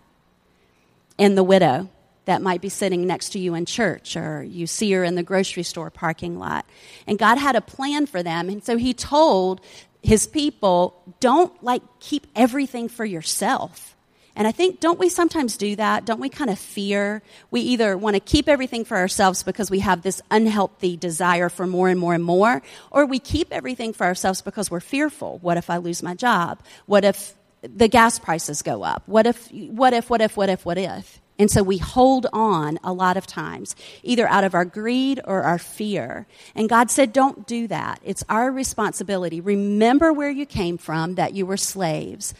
and 1.17 1.38
the 1.38 1.43
widow 1.43 1.89
that 2.27 2.41
might 2.41 2.62
be 2.62 2.69
sitting 2.69 3.07
next 3.07 3.29
to 3.29 3.39
you 3.39 3.55
in 3.55 3.65
church 3.65 4.15
or 4.15 4.43
you 4.43 4.67
see 4.67 4.91
her 4.91 5.03
in 5.03 5.15
the 5.15 5.24
grocery 5.24 5.63
store 5.63 5.89
parking 5.89 6.38
lot. 6.38 6.65
And 7.07 7.17
God 7.17 7.38
had 7.38 7.55
a 7.55 7.62
plan 7.62 8.05
for 8.05 8.22
them. 8.22 8.50
And 8.50 8.63
so 8.63 8.77
he 8.77 8.93
told 8.93 9.62
his 10.03 10.27
people, 10.27 11.01
don't 11.19 11.51
like 11.63 11.81
keep 12.00 12.27
everything 12.36 12.88
for 12.88 13.05
yourself. 13.05 13.96
And 14.36 14.48
I 14.48 14.51
think, 14.51 14.79
don't 14.79 15.00
we 15.00 15.10
sometimes 15.10 15.57
do 15.57 15.75
that? 15.77 16.05
Don't 16.05 16.19
we 16.19 16.29
kind 16.29 16.51
of 16.51 16.60
fear? 16.60 17.24
We 17.50 17.62
either 17.62 17.98
want 17.98 18.15
to 18.15 18.19
keep 18.19 18.48
everything 18.48 18.86
for 18.86 18.96
ourselves 18.96 19.41
because 19.41 19.72
we 19.72 19.79
have 19.79 20.03
this 20.03 20.22
unhealthy 20.29 20.96
desire 20.96 21.50
for 21.50 21.65
more 21.65 21.89
and 21.89 22.00
more 22.00 22.13
and 22.13 22.24
more, 22.24 22.62
or 22.91 23.07
we 23.07 23.17
keep 23.17 23.51
everything 23.51 23.93
for 23.93 24.05
ourselves 24.05 24.43
because 24.43 24.69
we're 24.69 24.79
fearful. 24.79 25.39
What 25.39 25.57
if 25.57 25.72
I 25.72 25.77
lose 25.77 26.03
my 26.03 26.13
job? 26.13 26.60
What 26.86 27.03
if 27.03 27.34
the 27.63 27.88
gas 27.88 28.19
prices 28.19 28.62
go 28.62 28.84
up? 28.84 29.01
What 29.07 29.25
if, 29.25 29.51
what 29.51 29.93
if, 29.93 30.07
what 30.10 30.22
if, 30.22 30.38
what 30.38 30.50
if, 30.50 30.65
what 30.65 30.77
if? 30.77 31.19
And 31.39 31.51
so 31.51 31.62
we 31.62 31.77
hold 31.77 32.25
on 32.34 32.79
a 32.84 32.91
lot 32.91 33.15
of 33.15 33.27
times, 33.27 33.75
either 34.01 34.27
out 34.27 34.44
of 34.44 34.56
our 34.56 34.65
greed 34.65 35.22
or 35.24 35.44
our 35.44 35.60
fear. 35.60 36.25
And 36.56 36.67
God 36.67 36.89
said, 36.89 37.13
don't 37.13 37.46
do 37.46 37.67
that. 37.67 38.00
It's 38.03 38.24
our 38.27 38.51
responsibility. 38.51 39.39
Remember 39.39 40.12
where 40.12 40.32
you 40.32 40.46
came 40.46 40.77
from, 40.77 41.15
that 41.15 41.34
you 41.34 41.46
were 41.46 41.58
slaves, 41.58 42.34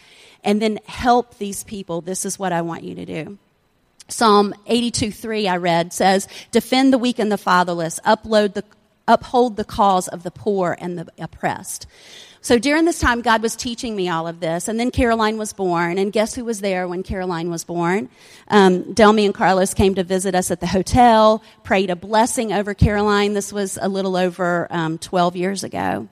and 0.44 0.62
then 0.62 0.80
help 0.86 1.38
these 1.38 1.64
people. 1.64 2.02
This 2.02 2.26
is 2.26 2.40
what 2.40 2.52
I 2.52 2.62
want 2.62 2.84
you 2.84 2.96
to 2.96 3.06
do. 3.06 3.38
Psalm 4.10 4.56
82 4.66 5.12
3, 5.12 5.48
I 5.48 5.58
read, 5.58 5.94
says, 5.94 6.28
Defend 6.52 6.94
the 6.94 6.98
weak 6.98 7.20
and 7.20 7.32
the 7.32 7.38
fatherless, 7.38 8.00
upload 8.06 8.54
the, 8.54 8.64
uphold 9.08 9.58
the 9.58 9.66
cause 9.66 10.08
of 10.08 10.24
the 10.24 10.32
poor 10.32 10.78
and 10.80 10.98
the 10.98 11.08
oppressed. 11.20 11.88
So 12.48 12.58
during 12.58 12.86
this 12.86 13.00
time, 13.00 13.22
God 13.24 13.42
was 13.42 13.58
teaching 13.58 13.94
me 13.94 14.08
all 14.08 14.26
of 14.26 14.40
this. 14.40 14.70
And 14.70 14.80
then 14.80 14.90
Caroline 14.90 15.38
was 15.38 15.52
born. 15.52 15.98
And 15.98 16.14
guess 16.14 16.34
who 16.34 16.46
was 16.46 16.62
there 16.62 16.88
when 16.88 17.04
Caroline 17.04 17.50
was 17.50 17.66
born? 17.66 18.08
Um, 18.48 18.86
Delmy 18.94 19.26
and 19.26 19.34
Carlos 19.34 19.74
came 19.74 19.96
to 19.96 20.04
visit 20.06 20.34
us 20.34 20.50
at 20.50 20.62
the 20.62 20.66
hotel, 20.68 21.44
prayed 21.66 21.90
a 21.90 21.98
blessing 21.98 22.54
over 22.54 22.74
Caroline. 22.74 23.34
This 23.34 23.52
was 23.52 23.78
a 23.82 23.90
little 23.90 24.16
over 24.16 24.68
um, 24.70 24.98
12 24.98 25.36
years 25.36 25.66
ago. 25.66 26.08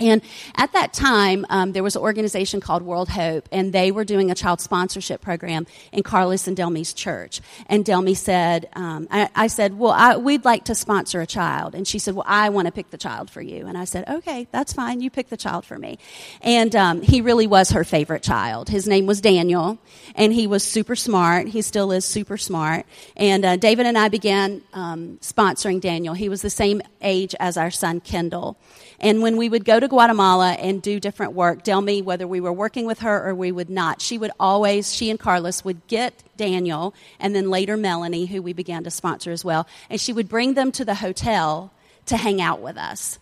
And 0.00 0.22
at 0.56 0.72
that 0.72 0.92
time, 0.92 1.44
um, 1.50 1.72
there 1.72 1.82
was 1.82 1.94
an 1.94 2.02
organization 2.02 2.60
called 2.60 2.82
World 2.82 3.10
Hope, 3.10 3.48
and 3.52 3.72
they 3.72 3.92
were 3.92 4.04
doing 4.04 4.30
a 4.30 4.34
child 4.34 4.60
sponsorship 4.60 5.20
program 5.20 5.66
in 5.92 6.02
Carlos 6.02 6.46
and 6.46 6.56
Delmy's 6.56 6.94
church. 6.94 7.40
And 7.66 7.84
Delmy 7.84 8.16
said, 8.16 8.68
um, 8.72 9.06
I, 9.10 9.28
I, 9.34 9.46
said, 9.46 9.78
well, 9.78 9.92
I, 9.92 10.16
we'd 10.16 10.44
like 10.44 10.64
to 10.64 10.74
sponsor 10.74 11.20
a 11.20 11.26
child. 11.26 11.74
And 11.74 11.86
she 11.86 11.98
said, 11.98 12.14
well, 12.14 12.24
I 12.26 12.48
want 12.48 12.66
to 12.66 12.72
pick 12.72 12.90
the 12.90 12.98
child 12.98 13.30
for 13.30 13.42
you. 13.42 13.66
And 13.66 13.76
I 13.76 13.84
said, 13.84 14.08
okay, 14.08 14.48
that's 14.50 14.72
fine. 14.72 15.00
You 15.02 15.10
pick 15.10 15.28
the 15.28 15.36
child 15.36 15.66
for 15.66 15.78
me. 15.78 15.98
And 16.40 16.74
um, 16.74 17.02
he 17.02 17.20
really 17.20 17.46
was 17.46 17.70
her 17.70 17.84
favorite 17.84 18.22
child. 18.22 18.68
His 18.68 18.88
name 18.88 19.06
was 19.06 19.20
Daniel, 19.20 19.78
and 20.14 20.32
he 20.32 20.46
was 20.46 20.62
super 20.64 20.96
smart. 20.96 21.48
He 21.48 21.60
still 21.60 21.92
is 21.92 22.04
super 22.04 22.38
smart. 22.38 22.86
And 23.16 23.44
uh, 23.44 23.56
David 23.56 23.86
and 23.86 23.98
I 23.98 24.08
began 24.08 24.62
um, 24.72 25.18
sponsoring 25.20 25.80
Daniel. 25.80 26.14
He 26.14 26.28
was 26.28 26.40
the 26.40 26.50
same 26.50 26.80
age 27.02 27.34
as 27.38 27.56
our 27.56 27.70
son, 27.70 28.00
Kendall. 28.00 28.56
And 29.00 29.22
when 29.22 29.36
we 29.36 29.48
would 29.48 29.64
go 29.64 29.80
to 29.80 29.88
Guatemala 29.90 30.52
and 30.52 30.80
do 30.80 30.98
different 30.98 31.34
work, 31.34 31.62
Delmy, 31.62 32.02
whether 32.02 32.26
we 32.26 32.40
were 32.40 32.52
working 32.52 32.86
with 32.86 33.00
her 33.00 33.28
or 33.28 33.34
we 33.34 33.52
would 33.52 33.68
not, 33.68 34.00
she 34.00 34.16
would 34.16 34.30
always, 34.40 34.94
she 34.94 35.10
and 35.10 35.20
Carlos 35.20 35.62
would 35.64 35.86
get 35.86 36.14
Daniel 36.38 36.94
and 37.18 37.34
then 37.34 37.50
later 37.50 37.76
Melanie, 37.76 38.24
who 38.24 38.40
we 38.40 38.54
began 38.54 38.84
to 38.84 38.90
sponsor 38.90 39.30
as 39.30 39.44
well, 39.44 39.66
and 39.90 40.00
she 40.00 40.12
would 40.12 40.28
bring 40.28 40.54
them 40.54 40.72
to 40.72 40.84
the 40.84 40.94
hotel 40.94 41.70
to 42.06 42.16
hang 42.16 42.40
out 42.40 42.60
with 42.60 42.78
us. 42.78 43.18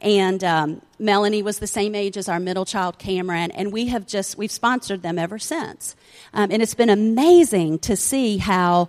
And 0.00 0.42
um, 0.44 0.82
Melanie 0.98 1.42
was 1.42 1.58
the 1.58 1.66
same 1.66 1.94
age 1.94 2.16
as 2.16 2.28
our 2.28 2.40
middle 2.40 2.64
child, 2.64 2.98
Cameron, 2.98 3.50
and 3.52 3.72
we 3.72 3.86
have 3.86 4.06
just, 4.06 4.36
we've 4.36 4.50
sponsored 4.50 5.02
them 5.02 5.18
ever 5.18 5.38
since. 5.38 5.96
Um, 6.34 6.50
and 6.50 6.60
it's 6.60 6.74
been 6.74 6.90
amazing 6.90 7.78
to 7.80 7.96
see 7.96 8.38
how 8.38 8.88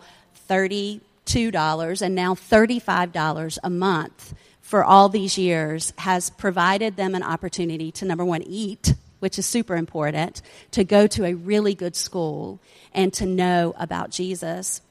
$32 0.50 2.02
and 2.02 2.16
now 2.16 2.36
$35 2.36 3.58
a 3.64 3.70
month 3.70 4.34
for 4.68 4.84
all 4.84 5.08
these 5.08 5.38
years 5.38 5.94
has 5.98 6.30
provided 6.30 6.98
them 6.98 7.16
an 7.16 7.24
opportunity 7.24 7.90
to, 7.90 8.04
number 8.04 8.26
one, 8.26 8.44
eat, 8.44 8.94
which 9.20 9.40
is 9.40 9.46
super 9.46 9.78
important, 9.78 10.42
to 10.72 10.84
go 10.84 11.08
to 11.08 11.24
a 11.24 11.34
really 11.34 11.74
good 11.74 11.96
school, 11.96 12.60
and 12.94 13.14
to 13.14 13.26
know 13.26 13.74
about 13.80 14.10
Jesus. 14.10 14.82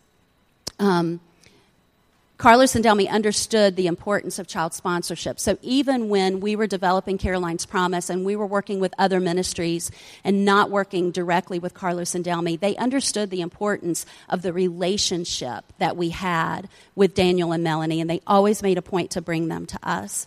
Um, 0.79 1.21
Carlos 2.39 2.75
and 2.75 2.85
Delmy 2.85 3.09
understood 3.09 3.77
the 3.77 3.87
importance 3.87 4.39
of 4.39 4.47
child 4.47 4.75
sponsorship. 4.75 5.41
So 5.41 5.57
even 5.63 6.11
when 6.11 6.41
we 6.41 6.55
were 6.55 6.67
developing 6.67 7.17
Caroline's 7.17 7.65
Promise 7.65 8.11
and 8.11 8.27
we 8.27 8.37
were 8.37 8.47
working 8.47 8.79
with 8.79 8.93
other 8.99 9.21
ministries 9.21 9.91
and 10.23 10.45
not 10.45 10.71
working 10.71 11.13
directly 11.13 11.59
with 11.59 11.73
Carlos 11.73 12.15
and 12.15 12.23
Delmy, 12.23 12.61
they 12.61 12.77
understood 12.77 13.31
the 13.31 13.41
importance 13.41 14.05
of 14.29 14.43
the 14.43 14.53
relationship 14.53 15.65
that 15.79 15.97
we 15.97 16.11
had 16.11 16.69
with 16.95 17.15
Daniel 17.15 17.53
and 17.53 17.65
Melanie, 17.65 18.03
and 18.03 18.11
they 18.11 18.21
always 18.27 18.63
made 18.63 18.77
a 18.77 18.83
point 18.83 19.13
to 19.13 19.23
bring 19.23 19.49
them 19.49 19.65
to 19.65 19.79
us. 19.83 20.27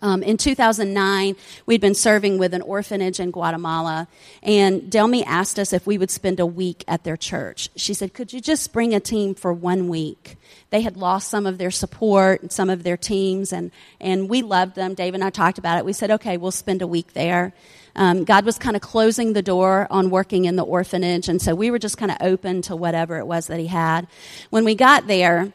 Um, 0.00 0.22
in 0.22 0.36
2009, 0.36 1.34
we'd 1.66 1.80
been 1.80 1.94
serving 1.94 2.38
with 2.38 2.54
an 2.54 2.62
orphanage 2.62 3.18
in 3.18 3.32
Guatemala, 3.32 4.06
and 4.44 4.82
Delmy 4.82 5.24
asked 5.26 5.58
us 5.58 5.72
if 5.72 5.88
we 5.88 5.98
would 5.98 6.10
spend 6.10 6.38
a 6.38 6.46
week 6.46 6.84
at 6.86 7.02
their 7.02 7.16
church. 7.16 7.68
She 7.74 7.94
said, 7.94 8.14
Could 8.14 8.32
you 8.32 8.40
just 8.40 8.72
bring 8.72 8.94
a 8.94 9.00
team 9.00 9.34
for 9.34 9.52
one 9.52 9.88
week? 9.88 10.36
They 10.70 10.82
had 10.82 10.96
lost 10.96 11.28
some 11.28 11.46
of 11.46 11.58
their 11.58 11.72
support 11.72 12.42
and 12.42 12.52
some 12.52 12.70
of 12.70 12.84
their 12.84 12.96
teams, 12.96 13.52
and, 13.52 13.72
and 14.00 14.28
we 14.28 14.42
loved 14.42 14.76
them. 14.76 14.94
Dave 14.94 15.14
and 15.14 15.24
I 15.24 15.30
talked 15.30 15.58
about 15.58 15.78
it. 15.78 15.84
We 15.84 15.92
said, 15.92 16.12
Okay, 16.12 16.36
we'll 16.36 16.52
spend 16.52 16.80
a 16.80 16.86
week 16.86 17.14
there. 17.14 17.52
Um, 17.96 18.22
God 18.22 18.44
was 18.44 18.56
kind 18.56 18.76
of 18.76 18.82
closing 18.82 19.32
the 19.32 19.42
door 19.42 19.88
on 19.90 20.10
working 20.10 20.44
in 20.44 20.54
the 20.54 20.64
orphanage, 20.64 21.28
and 21.28 21.42
so 21.42 21.56
we 21.56 21.72
were 21.72 21.78
just 21.80 21.98
kind 21.98 22.12
of 22.12 22.18
open 22.20 22.62
to 22.62 22.76
whatever 22.76 23.18
it 23.18 23.26
was 23.26 23.48
that 23.48 23.58
He 23.58 23.66
had. 23.66 24.06
When 24.50 24.64
we 24.64 24.76
got 24.76 25.08
there, 25.08 25.52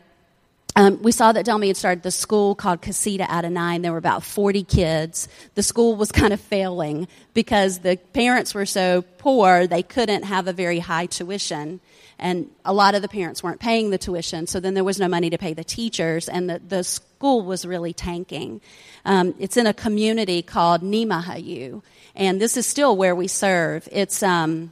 um, 0.76 1.02
we 1.02 1.12
saw 1.12 1.32
that 1.32 1.46
Delmy 1.46 1.68
had 1.68 1.78
started 1.78 2.04
the 2.04 2.12
school 2.12 2.56
called 2.56 2.82
Casita 2.82 3.26
out 3.30 3.46
of 3.46 3.52
nine. 3.52 3.82
There 3.82 3.92
were 3.92 3.98
about 3.98 4.24
40 4.24 4.64
kids. 4.64 5.28
The 5.56 5.64
school 5.64 5.96
was 5.96 6.12
kind 6.22 6.34
of 6.34 6.40
failing 6.40 7.08
because 7.34 7.80
the 7.80 7.98
parents 8.14 8.54
were 8.54 8.66
so 8.66 9.04
poor 9.18 9.68
they 9.68 9.84
couldn't 9.84 10.24
have 10.24 10.48
a 10.48 10.54
very 10.54 10.80
high 10.80 11.06
tuition. 11.06 11.80
And 12.20 12.50
a 12.64 12.74
lot 12.74 12.96
of 12.96 13.02
the 13.02 13.08
parents 13.08 13.44
weren't 13.44 13.60
paying 13.60 13.90
the 13.90 13.98
tuition, 13.98 14.48
so 14.48 14.60
then 14.60 14.76
there 14.76 14.84
was 14.84 15.00
no 15.00 15.08
money 15.08 15.30
to 15.32 15.38
pay 15.38 15.54
the 15.54 15.64
teachers, 15.64 16.30
and 16.30 16.50
the, 16.50 16.60
the 16.60 16.84
school 16.84 17.42
was 17.42 17.66
really 17.66 17.92
tanking. 17.92 18.62
Um, 19.04 19.36
it's 19.40 19.58
in 19.58 19.68
a 19.68 19.74
community 19.74 20.42
called 20.42 20.82
Nimahayu, 20.84 21.82
and 22.16 22.40
this 22.40 22.56
is 22.56 22.66
still 22.66 22.96
where 22.96 23.16
we 23.16 23.28
serve. 23.28 23.90
It's. 23.92 24.24
Um, 24.24 24.72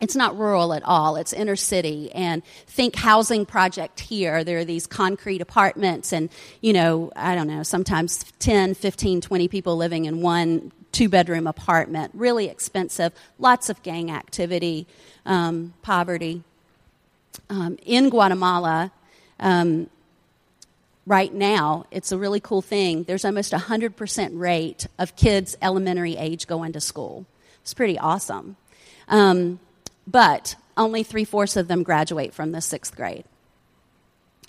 it's 0.00 0.14
not 0.14 0.38
rural 0.38 0.72
at 0.72 0.82
all. 0.84 1.16
It's 1.16 1.32
inner 1.32 1.56
city. 1.56 2.12
And 2.12 2.44
think 2.66 2.94
housing 2.96 3.44
project 3.46 4.00
here. 4.00 4.44
There 4.44 4.58
are 4.58 4.64
these 4.64 4.86
concrete 4.86 5.40
apartments 5.40 6.12
and, 6.12 6.30
you 6.60 6.72
know, 6.72 7.12
I 7.16 7.34
don't 7.34 7.48
know, 7.48 7.62
sometimes 7.62 8.24
10, 8.38 8.74
15, 8.74 9.20
20 9.20 9.48
people 9.48 9.76
living 9.76 10.04
in 10.04 10.20
one 10.20 10.72
two 10.92 11.08
bedroom 11.08 11.46
apartment. 11.46 12.12
Really 12.14 12.48
expensive. 12.48 13.12
Lots 13.38 13.68
of 13.68 13.82
gang 13.82 14.10
activity, 14.10 14.86
um, 15.26 15.74
poverty. 15.82 16.42
Um, 17.50 17.78
in 17.84 18.08
Guatemala, 18.08 18.92
um, 19.38 19.88
right 21.06 21.32
now, 21.32 21.86
it's 21.90 22.12
a 22.12 22.18
really 22.18 22.40
cool 22.40 22.62
thing. 22.62 23.04
There's 23.04 23.24
almost 23.24 23.52
a 23.52 23.58
100% 23.58 24.38
rate 24.38 24.86
of 24.98 25.16
kids 25.16 25.56
elementary 25.62 26.16
age 26.16 26.46
going 26.46 26.72
to 26.72 26.80
school. 26.80 27.26
It's 27.62 27.74
pretty 27.74 27.98
awesome. 27.98 28.56
Um, 29.08 29.60
but 30.08 30.56
only 30.76 31.02
three 31.02 31.24
fourths 31.24 31.56
of 31.56 31.68
them 31.68 31.82
graduate 31.82 32.32
from 32.32 32.52
the 32.52 32.62
sixth 32.62 32.96
grade. 32.96 33.24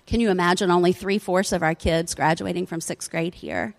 Can 0.07 0.21
you 0.21 0.31
imagine 0.31 0.71
only 0.71 0.93
three 0.93 1.19
fourths 1.19 1.51
of 1.51 1.61
our 1.61 1.75
kids 1.75 2.15
graduating 2.15 2.65
from 2.65 2.81
sixth 2.81 3.11
grade 3.11 3.35
here? 3.35 3.75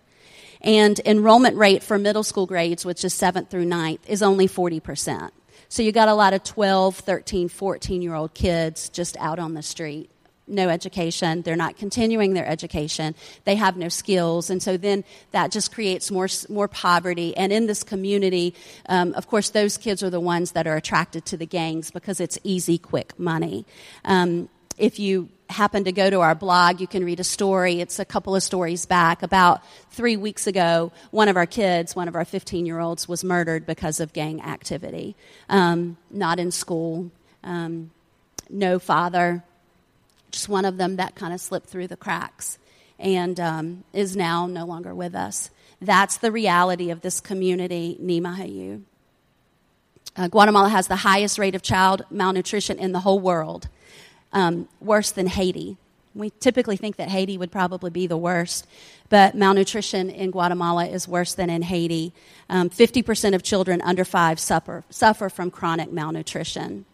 And 0.61 0.99
enrollment 1.05 1.57
rate 1.57 1.81
for 1.81 1.97
middle 1.97 2.23
school 2.23 2.45
grades, 2.45 2.85
which 2.85 3.03
is 3.03 3.15
seventh 3.15 3.49
through 3.49 3.65
ninth, 3.65 4.07
is 4.07 4.21
only 4.21 4.47
40%. 4.47 5.31
So 5.69 5.81
you 5.81 5.91
got 5.91 6.07
a 6.07 6.13
lot 6.13 6.33
of 6.33 6.43
12, 6.43 6.97
13, 6.97 7.49
14 7.49 8.01
year 8.01 8.13
old 8.13 8.33
kids 8.35 8.89
just 8.89 9.17
out 9.17 9.39
on 9.39 9.55
the 9.55 9.63
street 9.63 10.11
no 10.51 10.69
education. 10.69 11.41
They're 11.41 11.55
not 11.55 11.77
continuing 11.77 12.33
their 12.33 12.45
education. 12.45 13.15
They 13.45 13.55
have 13.55 13.77
no 13.77 13.89
skills. 13.89 14.49
And 14.49 14.61
so 14.61 14.77
then 14.77 15.03
that 15.31 15.51
just 15.51 15.73
creates 15.73 16.11
more, 16.11 16.27
more 16.49 16.67
poverty. 16.67 17.35
And 17.35 17.51
in 17.51 17.67
this 17.67 17.83
community, 17.83 18.53
um, 18.87 19.13
of 19.13 19.27
course, 19.27 19.49
those 19.49 19.77
kids 19.77 20.03
are 20.03 20.09
the 20.09 20.19
ones 20.19 20.51
that 20.51 20.67
are 20.67 20.75
attracted 20.75 21.25
to 21.27 21.37
the 21.37 21.45
gangs 21.45 21.91
because 21.91 22.19
it's 22.19 22.37
easy, 22.43 22.77
quick 22.77 23.17
money. 23.17 23.65
Um, 24.05 24.49
if 24.77 24.99
you 24.99 25.29
happen 25.49 25.83
to 25.83 25.91
go 25.91 26.09
to 26.09 26.21
our 26.21 26.33
blog, 26.33 26.79
you 26.81 26.87
can 26.87 27.03
read 27.03 27.19
a 27.19 27.23
story. 27.23 27.81
It's 27.81 27.99
a 27.99 28.05
couple 28.05 28.35
of 28.35 28.41
stories 28.41 28.85
back. 28.85 29.21
About 29.21 29.61
three 29.91 30.17
weeks 30.17 30.47
ago, 30.47 30.91
one 31.11 31.27
of 31.27 31.37
our 31.37 31.45
kids, 31.45 31.95
one 31.95 32.07
of 32.07 32.15
our 32.15 32.25
15 32.25 32.65
year 32.65 32.79
olds, 32.79 33.07
was 33.07 33.23
murdered 33.23 33.65
because 33.65 33.99
of 33.99 34.13
gang 34.13 34.41
activity. 34.41 35.15
Um, 35.49 35.97
not 36.09 36.39
in 36.39 36.51
school, 36.51 37.11
um, 37.43 37.91
no 38.49 38.79
father, 38.79 39.43
just 40.31 40.49
one 40.49 40.65
of 40.65 40.77
them 40.77 40.95
that 40.95 41.15
kind 41.15 41.33
of 41.33 41.41
slipped 41.41 41.67
through 41.67 41.87
the 41.87 41.97
cracks 41.97 42.57
and 42.99 43.39
um, 43.39 43.83
is 43.93 44.15
now 44.15 44.47
no 44.47 44.65
longer 44.65 44.93
with 44.93 45.15
us. 45.15 45.49
That's 45.81 46.17
the 46.17 46.31
reality 46.31 46.91
of 46.91 47.01
this 47.01 47.19
community, 47.19 47.97
Nimahayu. 48.01 48.83
Uh, 50.15 50.27
Guatemala 50.27 50.69
has 50.69 50.87
the 50.87 50.97
highest 50.97 51.39
rate 51.39 51.55
of 51.55 51.61
child 51.61 52.03
malnutrition 52.11 52.77
in 52.77 52.91
the 52.91 52.99
whole 52.99 53.19
world, 53.19 53.69
um, 54.33 54.67
worse 54.79 55.11
than 55.11 55.27
Haiti. 55.27 55.77
We 56.13 56.29
typically 56.29 56.75
think 56.75 56.97
that 56.97 57.07
Haiti 57.09 57.37
would 57.37 57.51
probably 57.51 57.89
be 57.89 58.05
the 58.05 58.17
worst, 58.17 58.67
but 59.07 59.33
malnutrition 59.33 60.09
in 60.09 60.31
Guatemala 60.31 60.85
is 60.85 61.07
worse 61.07 61.33
than 61.33 61.49
in 61.49 61.61
Haiti. 61.61 62.13
Um, 62.49 62.69
50% 62.69 63.33
of 63.33 63.43
children 63.43 63.81
under 63.81 64.03
five 64.03 64.37
suffer, 64.39 64.83
suffer 64.89 65.29
from 65.29 65.49
chronic 65.49 65.91
malnutrition, 65.91 66.85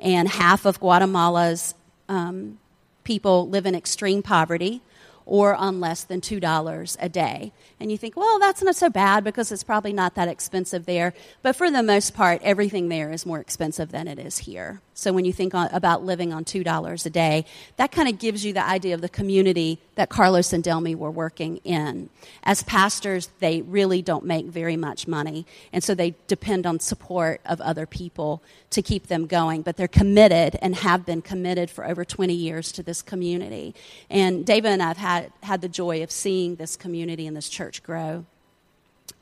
and 0.00 0.26
half 0.26 0.64
of 0.64 0.80
Guatemala's 0.80 1.74
um, 2.08 2.58
people 3.04 3.48
live 3.48 3.66
in 3.66 3.74
extreme 3.74 4.22
poverty 4.22 4.82
or 5.26 5.54
on 5.54 5.80
less 5.80 6.04
than 6.04 6.20
$2 6.20 6.96
a 7.00 7.08
day. 7.08 7.52
And 7.80 7.90
you 7.90 7.98
think, 7.98 8.16
well, 8.16 8.38
that's 8.38 8.62
not 8.62 8.76
so 8.76 8.90
bad 8.90 9.24
because 9.24 9.52
it's 9.52 9.64
probably 9.64 9.92
not 9.92 10.14
that 10.14 10.28
expensive 10.28 10.86
there. 10.86 11.14
But 11.42 11.56
for 11.56 11.70
the 11.70 11.82
most 11.82 12.14
part, 12.14 12.40
everything 12.42 12.88
there 12.88 13.12
is 13.12 13.26
more 13.26 13.40
expensive 13.40 13.90
than 13.90 14.08
it 14.08 14.18
is 14.18 14.38
here. 14.38 14.80
So 14.94 15.12
when 15.12 15.24
you 15.24 15.32
think 15.32 15.54
about 15.54 16.04
living 16.04 16.32
on 16.32 16.44
$2 16.44 17.06
a 17.06 17.10
day, 17.10 17.44
that 17.76 17.92
kind 17.92 18.08
of 18.08 18.18
gives 18.18 18.44
you 18.44 18.52
the 18.52 18.64
idea 18.64 18.94
of 18.94 19.00
the 19.00 19.08
community 19.08 19.80
that 19.94 20.10
Carlos 20.10 20.52
and 20.52 20.62
Delmy 20.62 20.94
were 20.94 21.10
working 21.10 21.58
in. 21.64 22.08
As 22.44 22.62
pastors, 22.62 23.30
they 23.40 23.62
really 23.62 24.02
don't 24.02 24.24
make 24.24 24.46
very 24.46 24.76
much 24.76 25.08
money, 25.08 25.46
and 25.72 25.82
so 25.82 25.94
they 25.94 26.14
depend 26.28 26.66
on 26.66 26.78
support 26.78 27.40
of 27.44 27.60
other 27.60 27.86
people 27.86 28.42
to 28.70 28.82
keep 28.82 29.08
them 29.08 29.26
going. 29.26 29.62
But 29.62 29.76
they're 29.76 29.88
committed 29.88 30.58
and 30.62 30.74
have 30.76 31.04
been 31.04 31.22
committed 31.22 31.70
for 31.70 31.86
over 31.86 32.04
20 32.04 32.32
years 32.32 32.70
to 32.72 32.82
this 32.82 33.02
community. 33.02 33.74
And 34.08 34.46
David 34.46 34.72
and 34.72 34.82
I 34.82 34.88
have 34.88 34.96
had, 35.20 35.32
had 35.42 35.60
the 35.60 35.68
joy 35.68 36.02
of 36.02 36.10
seeing 36.10 36.56
this 36.56 36.76
community 36.76 37.26
and 37.26 37.36
this 37.36 37.48
church 37.48 37.82
grow. 37.82 38.24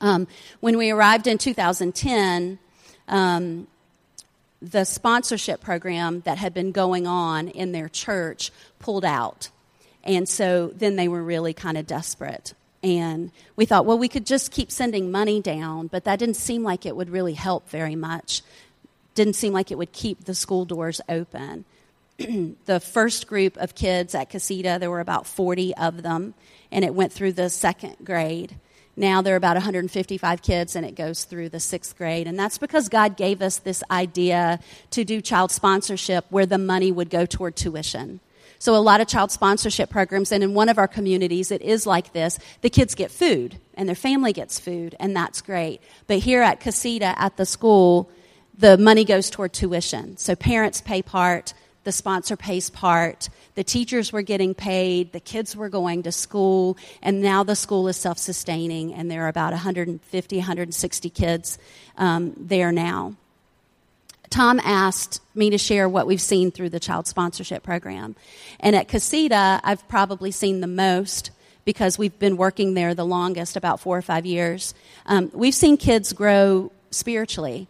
Um, 0.00 0.26
when 0.60 0.78
we 0.78 0.90
arrived 0.90 1.26
in 1.26 1.38
2010, 1.38 2.58
um, 3.08 3.66
the 4.62 4.84
sponsorship 4.84 5.60
program 5.60 6.20
that 6.20 6.38
had 6.38 6.54
been 6.54 6.72
going 6.72 7.06
on 7.06 7.48
in 7.48 7.72
their 7.72 7.88
church 7.88 8.50
pulled 8.78 9.04
out. 9.04 9.48
And 10.04 10.28
so 10.28 10.68
then 10.68 10.96
they 10.96 11.08
were 11.08 11.22
really 11.22 11.54
kind 11.54 11.76
of 11.76 11.86
desperate. 11.86 12.54
And 12.82 13.30
we 13.56 13.66
thought, 13.66 13.84
well, 13.84 13.98
we 13.98 14.08
could 14.08 14.24
just 14.24 14.52
keep 14.52 14.70
sending 14.70 15.10
money 15.10 15.40
down, 15.40 15.88
but 15.88 16.04
that 16.04 16.18
didn't 16.18 16.36
seem 16.36 16.62
like 16.62 16.86
it 16.86 16.96
would 16.96 17.10
really 17.10 17.34
help 17.34 17.68
very 17.68 17.96
much. 17.96 18.42
Didn't 19.14 19.34
seem 19.34 19.52
like 19.52 19.70
it 19.70 19.76
would 19.76 19.92
keep 19.92 20.24
the 20.24 20.34
school 20.34 20.64
doors 20.64 21.00
open. 21.08 21.64
the 22.66 22.80
first 22.80 23.26
group 23.26 23.56
of 23.56 23.74
kids 23.74 24.14
at 24.14 24.30
Casita, 24.30 24.76
there 24.78 24.90
were 24.90 25.00
about 25.00 25.26
40 25.26 25.74
of 25.76 26.02
them, 26.02 26.34
and 26.70 26.84
it 26.84 26.94
went 26.94 27.12
through 27.12 27.32
the 27.32 27.48
second 27.48 27.96
grade. 28.04 28.56
Now 28.96 29.22
there 29.22 29.34
are 29.34 29.38
about 29.38 29.56
155 29.56 30.42
kids, 30.42 30.76
and 30.76 30.84
it 30.84 30.94
goes 30.94 31.24
through 31.24 31.48
the 31.48 31.60
sixth 31.60 31.96
grade. 31.96 32.26
And 32.26 32.38
that's 32.38 32.58
because 32.58 32.88
God 32.88 33.16
gave 33.16 33.40
us 33.40 33.58
this 33.58 33.82
idea 33.90 34.60
to 34.90 35.04
do 35.04 35.20
child 35.20 35.50
sponsorship 35.50 36.26
where 36.28 36.46
the 36.46 36.58
money 36.58 36.92
would 36.92 37.08
go 37.08 37.24
toward 37.24 37.56
tuition. 37.56 38.20
So, 38.58 38.76
a 38.76 38.78
lot 38.78 39.00
of 39.00 39.08
child 39.08 39.30
sponsorship 39.30 39.88
programs, 39.88 40.32
and 40.32 40.44
in 40.44 40.52
one 40.52 40.68
of 40.68 40.76
our 40.76 40.88
communities, 40.88 41.50
it 41.50 41.62
is 41.62 41.86
like 41.86 42.12
this. 42.12 42.38
The 42.60 42.68
kids 42.68 42.94
get 42.94 43.10
food, 43.10 43.56
and 43.72 43.88
their 43.88 43.96
family 43.96 44.34
gets 44.34 44.60
food, 44.60 44.94
and 45.00 45.16
that's 45.16 45.40
great. 45.40 45.80
But 46.06 46.18
here 46.18 46.42
at 46.42 46.60
Casita, 46.60 47.18
at 47.18 47.38
the 47.38 47.46
school, 47.46 48.10
the 48.58 48.76
money 48.76 49.06
goes 49.06 49.30
toward 49.30 49.54
tuition. 49.54 50.18
So, 50.18 50.36
parents 50.36 50.82
pay 50.82 51.00
part, 51.00 51.54
the 51.90 51.96
sponsor 51.96 52.36
pays 52.36 52.70
part, 52.70 53.28
the 53.56 53.64
teachers 53.64 54.12
were 54.12 54.22
getting 54.22 54.54
paid, 54.54 55.10
the 55.10 55.18
kids 55.18 55.56
were 55.56 55.68
going 55.68 56.04
to 56.04 56.12
school, 56.12 56.78
and 57.02 57.20
now 57.20 57.42
the 57.42 57.56
school 57.56 57.88
is 57.88 57.96
self 57.96 58.16
sustaining, 58.16 58.94
and 58.94 59.10
there 59.10 59.24
are 59.24 59.28
about 59.28 59.50
150, 59.50 60.36
160 60.36 61.10
kids 61.10 61.58
um, 61.96 62.32
there 62.36 62.70
now. 62.70 63.16
Tom 64.28 64.60
asked 64.60 65.20
me 65.34 65.50
to 65.50 65.58
share 65.58 65.88
what 65.88 66.06
we've 66.06 66.20
seen 66.20 66.52
through 66.52 66.68
the 66.68 66.78
child 66.78 67.08
sponsorship 67.08 67.64
program. 67.64 68.14
And 68.60 68.76
at 68.76 68.86
Casita, 68.86 69.60
I've 69.64 69.88
probably 69.88 70.30
seen 70.30 70.60
the 70.60 70.68
most 70.68 71.32
because 71.64 71.98
we've 71.98 72.16
been 72.20 72.36
working 72.36 72.74
there 72.74 72.94
the 72.94 73.04
longest, 73.04 73.56
about 73.56 73.80
four 73.80 73.98
or 73.98 74.02
five 74.02 74.24
years. 74.24 74.74
Um, 75.06 75.28
we've 75.34 75.56
seen 75.56 75.76
kids 75.76 76.12
grow 76.12 76.70
spiritually. 76.92 77.66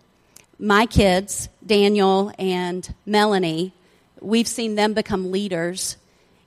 My 0.59 0.85
kids, 0.85 1.49
Daniel 1.65 2.35
and 2.39 2.87
Melanie, 3.07 3.73
we've 4.21 4.49
seen 4.49 4.75
them 4.75 4.95
become 4.95 5.31
leaders 5.31 5.97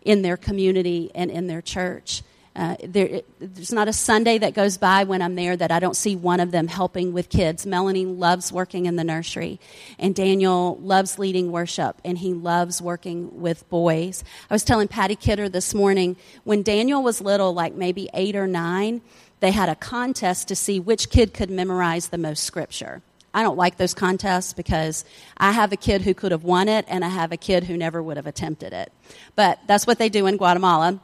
in 0.01 0.21
their 0.21 0.37
community 0.37 1.11
and 1.15 1.31
in 1.31 1.47
their 1.47 1.61
church. 1.61 2.23
Uh, 2.55 2.75
there, 2.83 3.07
it, 3.07 3.25
there's 3.39 3.73
not 3.73 3.87
a 3.87 3.93
Sunday 3.93 4.37
that 4.37 4.53
goes 4.53 4.77
by 4.77 5.05
when 5.05 5.23
I'm 5.23 5.33
there 5.33 5.57
that 5.57 5.71
I 5.71 5.79
don't 5.79 5.95
see 5.95 6.15
one 6.15 6.39
of 6.39 6.51
them 6.51 6.67
helping 6.67 7.11
with 7.11 7.29
kids. 7.29 7.65
Melanie 7.65 8.05
loves 8.05 8.51
working 8.51 8.85
in 8.85 8.95
the 8.95 9.03
nursery, 9.03 9.59
and 9.97 10.13
Daniel 10.13 10.77
loves 10.79 11.17
leading 11.17 11.51
worship, 11.51 11.99
and 12.05 12.15
he 12.15 12.33
loves 12.33 12.79
working 12.79 13.41
with 13.41 13.67
boys. 13.69 14.23
I 14.51 14.53
was 14.53 14.63
telling 14.63 14.87
Patty 14.87 15.15
Kidder 15.15 15.49
this 15.49 15.73
morning 15.73 16.15
when 16.43 16.61
Daniel 16.61 17.01
was 17.01 17.21
little, 17.21 17.53
like 17.53 17.73
maybe 17.73 18.07
eight 18.13 18.35
or 18.35 18.45
nine, 18.45 19.01
they 19.39 19.51
had 19.51 19.67
a 19.67 19.75
contest 19.75 20.47
to 20.49 20.55
see 20.55 20.79
which 20.79 21.09
kid 21.09 21.33
could 21.33 21.49
memorize 21.49 22.09
the 22.09 22.19
most 22.19 22.43
scripture. 22.43 23.01
I 23.33 23.41
don't 23.41 23.57
like 23.57 23.77
those 23.77 23.93
contests 23.93 24.53
because 24.53 25.05
I 25.37 25.51
have 25.51 25.71
a 25.71 25.77
kid 25.77 26.01
who 26.01 26.13
could 26.13 26.31
have 26.31 26.43
won 26.43 26.69
it 26.69 26.85
and 26.87 27.03
I 27.03 27.09
have 27.09 27.31
a 27.31 27.37
kid 27.37 27.63
who 27.63 27.75
never 27.75 28.01
would 28.01 28.17
have 28.17 28.27
attempted 28.27 28.73
it. 28.73 28.91
But 29.35 29.59
that's 29.65 29.87
what 29.87 29.97
they 29.97 30.09
do 30.09 30.27
in 30.27 30.37
Guatemala. 30.37 30.99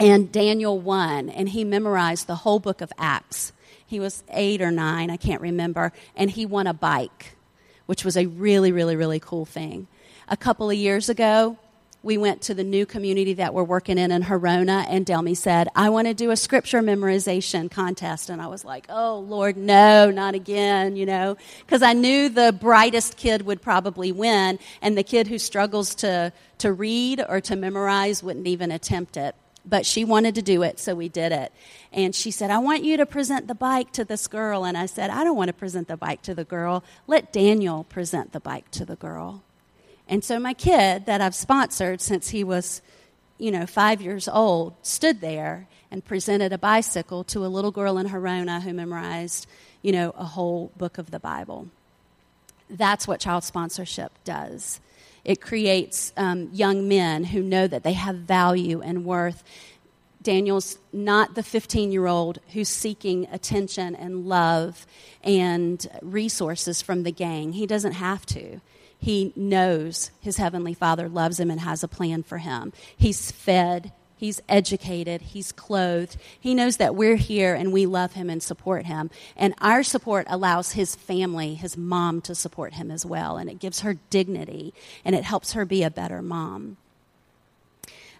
And 0.00 0.32
Daniel 0.32 0.80
won, 0.80 1.28
and 1.28 1.48
he 1.48 1.62
memorized 1.62 2.26
the 2.26 2.34
whole 2.34 2.58
book 2.58 2.80
of 2.80 2.92
Acts. 2.98 3.52
He 3.86 4.00
was 4.00 4.24
eight 4.30 4.60
or 4.60 4.72
nine, 4.72 5.10
I 5.10 5.16
can't 5.16 5.40
remember, 5.40 5.92
and 6.16 6.30
he 6.30 6.44
won 6.46 6.66
a 6.66 6.74
bike, 6.74 7.36
which 7.86 8.04
was 8.04 8.16
a 8.16 8.26
really, 8.26 8.72
really, 8.72 8.96
really 8.96 9.20
cool 9.20 9.44
thing. 9.44 9.86
A 10.28 10.36
couple 10.36 10.70
of 10.70 10.76
years 10.76 11.08
ago, 11.08 11.58
we 12.02 12.18
went 12.18 12.42
to 12.42 12.54
the 12.54 12.64
new 12.64 12.84
community 12.84 13.34
that 13.34 13.54
we're 13.54 13.62
working 13.62 13.96
in 13.96 14.10
in 14.10 14.22
Horona, 14.22 14.84
and 14.88 15.06
Delmy 15.06 15.36
said, 15.36 15.68
I 15.76 15.88
want 15.90 16.08
to 16.08 16.14
do 16.14 16.30
a 16.30 16.36
scripture 16.36 16.80
memorization 16.80 17.70
contest. 17.70 18.28
And 18.28 18.42
I 18.42 18.48
was 18.48 18.64
like, 18.64 18.86
oh, 18.88 19.20
Lord, 19.20 19.56
no, 19.56 20.10
not 20.10 20.34
again, 20.34 20.96
you 20.96 21.06
know, 21.06 21.36
because 21.60 21.82
I 21.82 21.92
knew 21.92 22.28
the 22.28 22.52
brightest 22.52 23.16
kid 23.16 23.42
would 23.42 23.62
probably 23.62 24.10
win, 24.10 24.58
and 24.80 24.98
the 24.98 25.04
kid 25.04 25.28
who 25.28 25.38
struggles 25.38 25.94
to, 25.96 26.32
to 26.58 26.72
read 26.72 27.24
or 27.28 27.40
to 27.42 27.54
memorize 27.54 28.22
wouldn't 28.22 28.48
even 28.48 28.72
attempt 28.72 29.16
it. 29.16 29.36
But 29.64 29.86
she 29.86 30.04
wanted 30.04 30.34
to 30.34 30.42
do 30.42 30.64
it, 30.64 30.80
so 30.80 30.96
we 30.96 31.08
did 31.08 31.30
it. 31.30 31.52
And 31.92 32.16
she 32.16 32.32
said, 32.32 32.50
I 32.50 32.58
want 32.58 32.82
you 32.82 32.96
to 32.96 33.06
present 33.06 33.46
the 33.46 33.54
bike 33.54 33.92
to 33.92 34.04
this 34.04 34.26
girl. 34.26 34.64
And 34.64 34.76
I 34.76 34.86
said, 34.86 35.08
I 35.10 35.22
don't 35.22 35.36
want 35.36 35.48
to 35.48 35.52
present 35.52 35.86
the 35.86 35.96
bike 35.96 36.20
to 36.22 36.34
the 36.34 36.42
girl. 36.42 36.82
Let 37.06 37.32
Daniel 37.32 37.84
present 37.84 38.32
the 38.32 38.40
bike 38.40 38.68
to 38.72 38.84
the 38.84 38.96
girl. 38.96 39.44
And 40.12 40.22
so 40.22 40.38
my 40.38 40.52
kid 40.52 41.06
that 41.06 41.22
I've 41.22 41.34
sponsored 41.34 42.02
since 42.02 42.28
he 42.28 42.44
was, 42.44 42.82
you 43.38 43.50
know, 43.50 43.64
five 43.64 44.02
years 44.02 44.28
old 44.28 44.74
stood 44.82 45.22
there 45.22 45.68
and 45.90 46.04
presented 46.04 46.52
a 46.52 46.58
bicycle 46.58 47.24
to 47.24 47.46
a 47.46 47.48
little 47.48 47.70
girl 47.70 47.96
in 47.96 48.10
Horona 48.10 48.60
who 48.60 48.74
memorized, 48.74 49.46
you 49.80 49.90
know, 49.90 50.10
a 50.10 50.26
whole 50.26 50.70
book 50.76 50.98
of 50.98 51.12
the 51.12 51.18
Bible. 51.18 51.68
That's 52.68 53.08
what 53.08 53.20
child 53.20 53.42
sponsorship 53.42 54.12
does. 54.22 54.82
It 55.24 55.40
creates 55.40 56.12
um, 56.18 56.50
young 56.52 56.88
men 56.88 57.24
who 57.24 57.40
know 57.40 57.66
that 57.66 57.82
they 57.82 57.94
have 57.94 58.16
value 58.16 58.82
and 58.82 59.06
worth. 59.06 59.42
Daniel's 60.22 60.76
not 60.92 61.36
the 61.36 61.42
15 61.42 61.90
year 61.90 62.06
old 62.06 62.38
who's 62.52 62.68
seeking 62.68 63.28
attention 63.32 63.96
and 63.96 64.26
love 64.26 64.86
and 65.24 65.86
resources 66.02 66.82
from 66.82 67.04
the 67.04 67.12
gang. 67.12 67.54
He 67.54 67.66
doesn't 67.66 67.92
have 67.92 68.26
to. 68.26 68.60
He 69.02 69.32
knows 69.34 70.12
his 70.20 70.36
Heavenly 70.36 70.74
Father 70.74 71.08
loves 71.08 71.38
him 71.40 71.50
and 71.50 71.60
has 71.60 71.82
a 71.82 71.88
plan 71.88 72.22
for 72.22 72.38
him. 72.38 72.72
He's 72.96 73.32
fed, 73.32 73.92
He's 74.22 74.40
educated. 74.48 75.20
He's 75.20 75.50
clothed. 75.50 76.16
He 76.38 76.54
knows 76.54 76.76
that 76.76 76.94
we're 76.94 77.16
here 77.16 77.56
and 77.56 77.72
we 77.72 77.86
love 77.86 78.12
him 78.12 78.30
and 78.30 78.40
support 78.40 78.86
him. 78.86 79.10
And 79.36 79.52
our 79.60 79.82
support 79.82 80.28
allows 80.30 80.70
his 80.70 80.94
family, 80.94 81.54
his 81.54 81.76
mom, 81.76 82.20
to 82.20 82.36
support 82.36 82.74
him 82.74 82.92
as 82.92 83.04
well. 83.04 83.36
And 83.36 83.50
it 83.50 83.58
gives 83.58 83.80
her 83.80 83.96
dignity 84.10 84.74
and 85.04 85.16
it 85.16 85.24
helps 85.24 85.54
her 85.54 85.64
be 85.64 85.82
a 85.82 85.90
better 85.90 86.22
mom. 86.22 86.76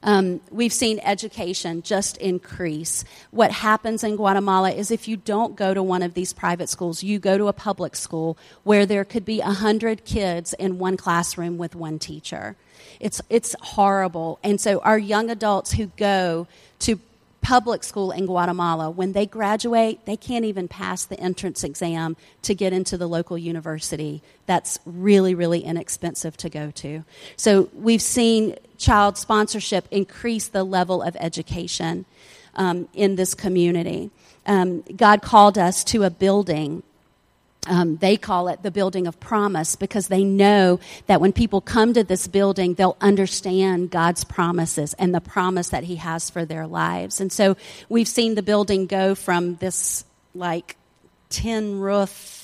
Um, 0.02 0.40
we've 0.50 0.72
seen 0.72 0.98
education 1.00 1.82
just 1.82 2.16
increase. 2.16 3.04
What 3.30 3.52
happens 3.52 4.02
in 4.02 4.16
Guatemala 4.16 4.72
is 4.72 4.90
if 4.90 5.06
you 5.06 5.16
don't 5.16 5.56
go 5.56 5.74
to 5.74 5.82
one 5.82 6.02
of 6.02 6.14
these 6.14 6.32
private 6.32 6.68
schools, 6.68 7.02
you 7.02 7.18
go 7.18 7.38
to 7.38 7.48
a 7.48 7.52
public 7.52 7.94
school 7.94 8.36
where 8.64 8.84
there 8.84 9.04
could 9.04 9.24
be 9.24 9.38
100 9.38 10.04
kids 10.04 10.54
in 10.54 10.78
one 10.78 10.96
classroom 10.96 11.58
with 11.58 11.74
one 11.74 11.98
teacher. 11.98 12.56
It's, 12.98 13.20
it's 13.30 13.54
horrible. 13.60 14.38
And 14.42 14.60
so 14.60 14.80
our 14.80 14.98
young 14.98 15.30
adults 15.30 15.72
who 15.72 15.86
go 15.96 16.46
to 16.80 16.98
public 17.42 17.82
school 17.82 18.12
in 18.12 18.24
Guatemala, 18.24 18.88
when 18.88 19.12
they 19.12 19.26
graduate, 19.26 20.06
they 20.06 20.16
can't 20.16 20.44
even 20.44 20.68
pass 20.68 21.04
the 21.04 21.18
entrance 21.18 21.64
exam 21.64 22.16
to 22.42 22.54
get 22.54 22.72
into 22.72 22.96
the 22.96 23.08
local 23.08 23.36
university. 23.36 24.22
That's 24.46 24.78
really, 24.86 25.34
really 25.34 25.60
inexpensive 25.60 26.36
to 26.38 26.48
go 26.48 26.70
to. 26.70 27.04
So 27.36 27.68
we've 27.74 28.02
seen 28.02 28.56
child 28.83 29.16
sponsorship 29.16 29.87
increase 29.90 30.49
the 30.49 30.64
level 30.64 31.03
of 31.03 31.16
education 31.18 32.05
um, 32.55 32.88
in 32.92 33.16
this 33.16 33.35
community. 33.35 34.11
Um, 34.45 34.83
God 34.97 35.23
called 35.23 35.57
us 35.57 35.85
to 35.85 36.03
a 36.03 36.11
building 36.11 36.83
um, 37.68 37.97
they 37.99 38.16
call 38.16 38.49
it 38.49 38.62
the 38.64 38.73
building 38.73 39.07
of 39.07 39.21
promise 39.21 39.77
because 39.77 40.09
they 40.09 40.25
know 40.25 40.81
that 41.07 41.21
when 41.21 41.33
people 41.33 41.61
come 41.61 41.92
to 41.92 42.03
this 42.03 42.27
building, 42.27 42.75
they'll 42.75 42.97
understand 43.01 43.90
God's 43.90 44.25
promises 44.25 44.95
and 44.95 45.14
the 45.14 45.21
promise 45.21 45.68
that 45.68 45.85
He 45.85 45.97
has 45.97 46.29
for 46.29 46.45
their 46.45 46.66
lives. 46.66 47.21
And 47.21 47.33
so 47.33 47.57
we've 47.88 48.09
seen 48.09 48.35
the 48.35 48.42
building 48.42 48.87
go 48.87 49.14
from 49.14 49.57
this 49.57 50.05
like 50.35 50.77
tin 51.29 51.79
roof 51.79 52.41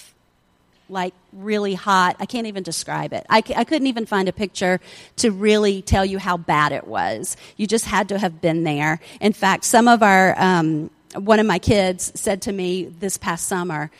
like 0.89 1.15
really 1.33 1.75
hot. 1.75 2.17
I 2.19 2.27
can't 2.27 2.47
even 2.47 2.63
describe 2.63 3.13
it. 3.13 3.27
I, 3.29 3.39
I 3.57 3.65
couldn't 3.65 3.87
even 3.87 4.07
find 4.07 4.29
a 4.29 4.33
picture 4.33 4.81
to 5.17 5.31
really 5.31 5.83
tell 5.83 6.05
you 6.05 6.19
how 6.19 6.37
bad 6.37 6.73
it 6.73 6.87
was. 6.87 7.37
You 7.57 7.67
just 7.67 7.85
had 7.85 8.09
to 8.09 8.19
have 8.19 8.41
been 8.41 8.65
there. 8.65 9.01
In 9.21 9.33
fact, 9.33 9.65
some 9.65 9.89
of 9.89 10.03
our, 10.03 10.35
um, 10.39 10.91
one 11.15 11.41
of 11.41 11.47
my 11.47 11.59
kids 11.59 12.13
said 12.15 12.43
to 12.43 12.53
me 12.53 12.85
this 12.85 13.17
past 13.17 13.47
summer, 13.47 13.91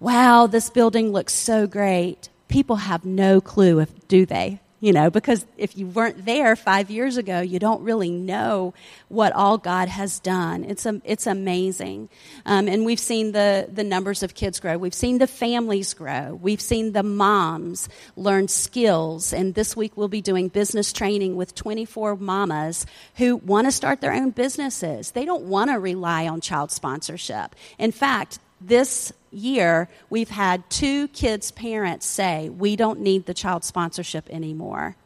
Wow, 0.00 0.48
this 0.48 0.68
building 0.68 1.12
looks 1.12 1.32
so 1.32 1.68
great. 1.68 2.28
People 2.48 2.76
have 2.76 3.04
no 3.04 3.40
clue 3.40 3.78
if, 3.78 4.08
do 4.08 4.26
they? 4.26 4.60
You 4.82 4.92
know, 4.92 5.10
because 5.10 5.46
if 5.56 5.78
you 5.78 5.86
weren't 5.86 6.26
there 6.26 6.56
five 6.56 6.90
years 6.90 7.16
ago, 7.16 7.40
you 7.40 7.60
don't 7.60 7.82
really 7.84 8.10
know 8.10 8.74
what 9.06 9.32
all 9.32 9.56
God 9.56 9.88
has 9.88 10.18
done. 10.18 10.64
It's, 10.64 10.84
a, 10.84 11.00
it's 11.04 11.28
amazing. 11.28 12.08
Um, 12.44 12.66
and 12.66 12.84
we've 12.84 12.98
seen 12.98 13.30
the, 13.30 13.68
the 13.72 13.84
numbers 13.84 14.24
of 14.24 14.34
kids 14.34 14.58
grow. 14.58 14.76
We've 14.76 14.92
seen 14.92 15.18
the 15.18 15.28
families 15.28 15.94
grow. 15.94 16.34
We've 16.34 16.60
seen 16.60 16.90
the 16.90 17.04
moms 17.04 17.88
learn 18.16 18.48
skills. 18.48 19.32
And 19.32 19.54
this 19.54 19.76
week 19.76 19.96
we'll 19.96 20.08
be 20.08 20.20
doing 20.20 20.48
business 20.48 20.92
training 20.92 21.36
with 21.36 21.54
24 21.54 22.16
mamas 22.16 22.84
who 23.18 23.36
want 23.36 23.68
to 23.68 23.70
start 23.70 24.00
their 24.00 24.12
own 24.12 24.30
businesses. 24.30 25.12
They 25.12 25.24
don't 25.24 25.44
want 25.44 25.70
to 25.70 25.78
rely 25.78 26.26
on 26.26 26.40
child 26.40 26.72
sponsorship. 26.72 27.54
In 27.78 27.92
fact, 27.92 28.40
this 28.60 29.12
year, 29.32 29.88
we've 30.10 30.30
had 30.30 30.68
two 30.70 31.08
kids' 31.08 31.50
parents 31.50 32.06
say, 32.06 32.48
We 32.48 32.76
don't 32.76 33.00
need 33.00 33.26
the 33.26 33.34
child 33.34 33.64
sponsorship 33.64 34.28
anymore. 34.30 34.96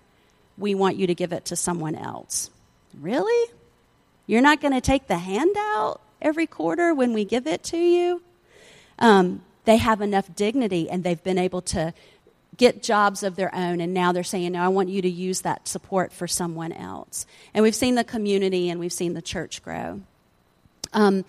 We 0.58 0.74
want 0.74 0.96
you 0.96 1.06
to 1.06 1.14
give 1.14 1.32
it 1.32 1.46
to 1.46 1.56
someone 1.56 1.94
else. 1.94 2.50
Really? 2.98 3.52
You're 4.26 4.42
not 4.42 4.60
going 4.60 4.74
to 4.74 4.80
take 4.80 5.06
the 5.06 5.18
handout 5.18 6.00
every 6.20 6.46
quarter 6.46 6.94
when 6.94 7.12
we 7.12 7.24
give 7.24 7.46
it 7.46 7.62
to 7.64 7.76
you? 7.76 8.22
Um, 8.98 9.42
they 9.64 9.76
have 9.76 10.00
enough 10.00 10.34
dignity 10.34 10.88
and 10.88 11.04
they've 11.04 11.22
been 11.22 11.38
able 11.38 11.60
to 11.60 11.92
get 12.56 12.82
jobs 12.82 13.22
of 13.22 13.36
their 13.36 13.54
own 13.54 13.80
and 13.80 13.92
now 13.92 14.12
they're 14.12 14.24
saying 14.24 14.52
no 14.52 14.62
i 14.62 14.68
want 14.68 14.88
you 14.88 15.02
to 15.02 15.10
use 15.10 15.42
that 15.42 15.68
support 15.68 16.10
for 16.10 16.26
someone 16.26 16.72
else 16.72 17.26
and 17.52 17.62
we've 17.62 17.74
seen 17.74 17.96
the 17.96 18.04
community 18.04 18.70
and 18.70 18.80
we've 18.80 18.94
seen 18.94 19.12
the 19.12 19.20
church 19.20 19.62
grow 19.62 20.00
um, 20.94 21.22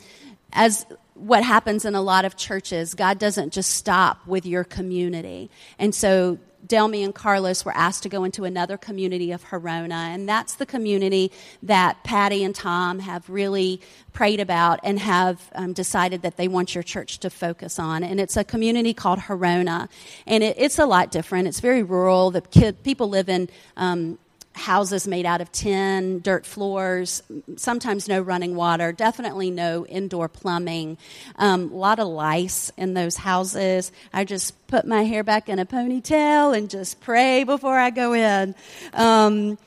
as 0.53 0.86
what 1.17 1.43
happens 1.43 1.86
in 1.86 1.95
a 1.95 2.01
lot 2.01 2.25
of 2.25 2.36
churches, 2.36 2.93
God 2.93 3.19
doesn't 3.19 3.53
just 3.53 3.71
stop 3.75 4.25
with 4.27 4.45
your 4.45 4.63
community. 4.63 5.49
And 5.80 5.93
so 5.93 6.38
Delmy 6.65 7.03
and 7.03 7.13
Carlos 7.13 7.63
were 7.63 7.75
asked 7.75 8.03
to 8.03 8.10
go 8.10 8.23
into 8.23 8.43
another 8.43 8.77
community 8.77 9.32
of 9.32 9.43
Herona, 9.45 10.13
and 10.13 10.27
that's 10.27 10.56
the 10.56 10.65
community 10.65 11.32
that 11.63 12.03
Patty 12.03 12.43
and 12.43 12.53
Tom 12.53 12.99
have 12.99 13.30
really 13.30 13.80
prayed 14.12 14.39
about 14.39 14.80
and 14.84 14.99
have 14.99 15.49
um, 15.56 15.73
decided 15.73 16.23
that 16.23 16.36
they 16.38 16.47
want 16.47 16.75
your 16.75 16.84
church 16.84 17.19
to 17.19 17.30
focus 17.30 17.80
on. 17.80 18.03
And 18.03 18.19
it's 18.19 18.36
a 18.36 18.43
community 18.43 18.93
called 18.93 19.19
Herona, 19.19 19.88
and 20.25 20.43
it, 20.43 20.56
it's 20.58 20.80
a 20.80 20.86
lot 20.86 21.12
different. 21.12 21.47
It's 21.47 21.60
very 21.60 21.84
rural. 21.84 22.32
The 22.32 22.41
kid, 22.41 22.84
people 22.84 23.08
live 23.08 23.30
in 23.30 23.49
um, 23.77 24.19
houses 24.58 25.08
made 25.08 25.26
out 25.26 25.41
of 25.41 25.52
tin, 25.52 26.20
dirt 26.20 26.46
floors, 26.46 27.24
sometimes 27.56 28.08
no 28.08 28.22
running 28.22 28.56
water, 28.56 28.91
definitely 28.91 29.52
no 29.52 29.86
indoor 29.86 30.28
plumbing, 30.28 30.98
um, 31.38 31.72
a 31.72 31.76
lot 31.76 32.00
of 32.00 32.08
lice 32.08 32.72
in 32.78 32.93
those 32.93 33.15
houses. 33.15 33.91
I 34.12 34.26
just 34.26 34.67
put 34.67 34.86
my 34.86 35.04
hair 35.04 35.24
back 35.24 35.48
in 35.48 35.60
a 35.60 35.65
ponytail 35.65 36.58
and 36.58 36.70
just 36.70 37.00
pray 37.00 37.43
before 37.43 37.78
I 37.78 37.89
go 37.89 38.13
in. 38.13 38.56
Um, 38.93 39.58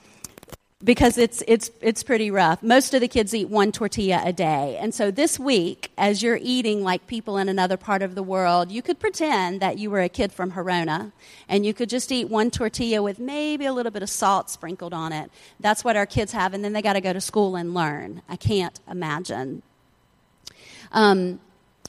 because 0.83 1.19
it's 1.19 1.43
it's 1.47 1.71
it's 1.81 2.03
pretty 2.03 2.31
rough. 2.31 2.63
Most 2.63 2.95
of 2.95 3.01
the 3.01 3.09
kids 3.09 3.35
eat 3.35 3.49
one 3.49 3.71
tortilla 3.71 4.23
a 4.25 4.33
day. 4.33 4.79
And 4.81 4.95
so 4.95 5.11
this 5.11 5.39
week 5.39 5.93
as 5.99 6.23
you're 6.23 6.39
eating 6.41 6.83
like 6.83 7.07
people 7.07 7.37
in 7.37 7.49
another 7.49 7.77
part 7.77 8.03
of 8.03 8.15
the 8.15 8.23
world, 8.23 8.71
you 8.71 8.81
could 8.81 8.99
pretend 8.99 9.61
that 9.61 9.79
you 9.79 9.91
were 9.91 10.01
a 10.01 10.09
kid 10.09 10.33
from 10.33 10.53
Herona 10.53 11.13
and 11.49 11.67
you 11.67 11.75
could 11.75 11.91
just 11.91 12.11
eat 12.11 12.31
one 12.31 12.51
tortilla 12.51 13.03
with 13.03 13.19
maybe 13.19 13.67
a 13.67 13.73
little 13.73 13.93
bit 13.93 14.03
of 14.03 14.09
salt 14.09 14.49
sprinkled 14.49 14.95
on 14.95 15.13
it. 15.13 15.31
That's 15.61 15.85
what 15.85 15.97
our 15.97 16.07
kids 16.07 16.33
have 16.33 16.55
and 16.55 16.65
then 16.65 16.73
they 16.73 16.83
got 16.83 16.95
to 16.95 17.03
go 17.03 17.13
to 17.13 17.21
school 17.21 17.57
and 17.57 17.75
learn. 17.75 18.23
I 18.29 18.37
can't 18.37 18.79
imagine. 18.91 19.63
Um, 20.93 21.41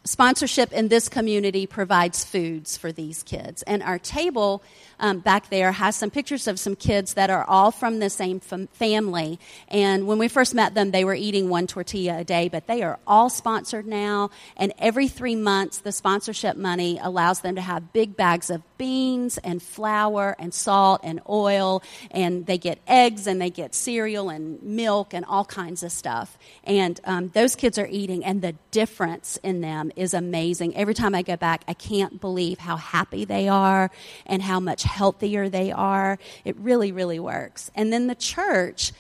sponsorship 0.04 0.74
in 0.74 0.88
this 0.88 1.10
community 1.10 1.68
provides 1.68 2.26
foods 2.26 2.78
for 2.78 2.92
these 2.92 3.24
kids. 3.24 3.62
And 3.64 3.84
our 3.84 4.00
table 4.00 4.64
um, 5.00 5.20
back 5.20 5.50
there 5.50 5.72
has 5.72 5.96
some 5.96 6.12
pictures 6.12 6.48
of 6.48 6.60
some 6.60 6.76
kids 6.76 7.16
that 7.16 7.30
are 7.30 7.44
all 7.44 7.72
from 7.72 8.00
the 8.00 8.10
same 8.10 8.40
fam- 8.40 8.68
family. 8.68 9.40
And 9.68 10.08
when 10.08 10.18
we 10.20 10.28
first 10.28 10.54
met 10.54 10.76
them, 10.76 10.92
they 10.92 11.04
were 11.04 11.16
eating 11.16 11.50
one 11.50 11.68
tortilla 11.68 12.20
a 12.20 12.24
day, 12.24 12.50
but 12.50 12.68
they 12.68 12.84
are 12.84 13.00
all 13.06 13.30
sponsored 13.30 13.88
now. 13.88 14.30
And 14.58 14.74
every 14.78 15.08
three 15.08 15.36
months, 15.36 15.80
the 15.80 15.92
sponsorship 15.92 16.56
money 16.56 17.00
allows 17.02 17.42
them 17.42 17.56
to 17.56 17.62
have 17.62 17.94
big 17.94 18.16
bags 18.16 18.50
of 18.50 18.62
beans 18.78 19.38
and 19.40 19.62
flour 19.62 20.36
and 20.38 20.54
salt 20.54 21.02
and 21.04 21.20
oil. 21.28 21.82
And 22.12 22.46
they 22.46 22.58
get 22.58 22.80
eggs 22.88 23.28
and 23.28 23.42
they 23.42 23.50
get 23.50 23.74
cereal 23.74 24.30
and 24.30 24.62
milk 24.62 25.14
and 25.14 25.26
all 25.26 25.46
kinds 25.46 25.84
of 25.84 25.92
stuff. 25.92 26.38
And 26.64 27.00
um, 27.06 27.30
those 27.30 27.56
kids 27.56 27.78
are 27.80 27.88
eating, 27.88 28.24
and 28.24 28.42
the 28.42 28.56
difference 28.72 29.38
in 29.44 29.62
them 29.62 29.91
is 29.96 30.14
amazing. 30.14 30.76
Every 30.76 30.94
time 30.94 31.16
I 31.16 31.22
go 31.22 31.36
back, 31.36 31.64
I 31.68 31.74
can't 31.74 32.20
believe 32.20 32.60
how 32.60 32.78
happy 32.78 33.26
they 33.26 33.48
are 33.48 33.92
and 34.26 34.42
how 34.42 34.60
much 34.60 34.84
healthier 34.84 35.50
they 35.50 35.72
are. 35.72 36.18
It 36.46 36.56
really, 36.58 36.92
really 36.92 37.20
works. 37.20 37.72
And 37.76 37.92
then 37.92 38.08
the 38.08 38.16
church 38.16 38.92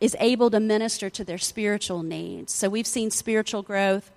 is 0.00 0.16
able 0.20 0.50
to 0.50 0.60
minister 0.60 1.08
to 1.10 1.24
their 1.24 1.38
spiritual 1.38 2.02
needs. 2.02 2.52
So 2.52 2.68
we've 2.68 2.86
seen 2.86 3.10
spiritual 3.10 3.62
growth. 3.62 4.10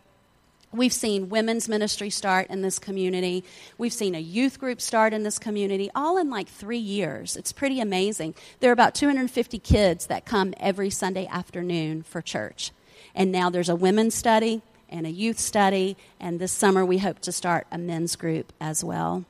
We've 0.71 0.93
seen 0.93 1.29
women's 1.29 1.67
ministry 1.67 2.11
start 2.11 2.47
in 2.49 2.61
this 2.61 2.77
community. 2.77 3.43
We've 3.77 3.93
seen 3.93 4.13
a 4.13 4.19
youth 4.19 4.59
group 4.59 4.81
start 4.81 5.13
in 5.13 5.23
this 5.23 5.39
community, 5.39 5.89
all 5.95 6.17
in 6.17 6.29
like 6.29 6.47
three 6.47 6.77
years. 6.77 7.35
It's 7.35 7.51
pretty 7.51 7.79
amazing. 7.79 8.35
There 8.59 8.69
are 8.69 8.73
about 8.73 8.93
250 8.93 9.57
kids 9.59 10.07
that 10.07 10.25
come 10.25 10.53
every 10.57 10.91
Sunday 10.91 11.25
afternoon 11.25 12.03
for 12.03 12.21
church. 12.21 12.71
And 13.15 13.31
now 13.31 13.49
there's 13.49 13.69
a 13.69 13.75
women's 13.75 14.13
study 14.13 14.61
and 14.89 15.05
a 15.05 15.11
youth 15.11 15.39
study, 15.39 15.95
and 16.19 16.39
this 16.39 16.51
summer 16.51 16.85
we 16.85 16.97
hope 16.97 17.19
to 17.19 17.31
start 17.31 17.67
a 17.71 17.77
men's 17.77 18.15
group 18.15 18.51
as 18.59 18.83
well 18.83 19.25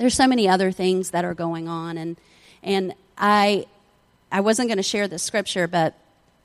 there's 0.00 0.14
so 0.14 0.26
many 0.26 0.48
other 0.48 0.72
things 0.72 1.10
that 1.10 1.24
are 1.24 1.34
going 1.34 1.68
on 1.68 1.98
and 1.98 2.16
and 2.62 2.94
I 3.18 3.66
I 4.32 4.40
wasn't 4.40 4.68
going 4.68 4.78
to 4.78 4.82
share 4.82 5.06
the 5.06 5.18
scripture 5.18 5.68
but 5.68 5.94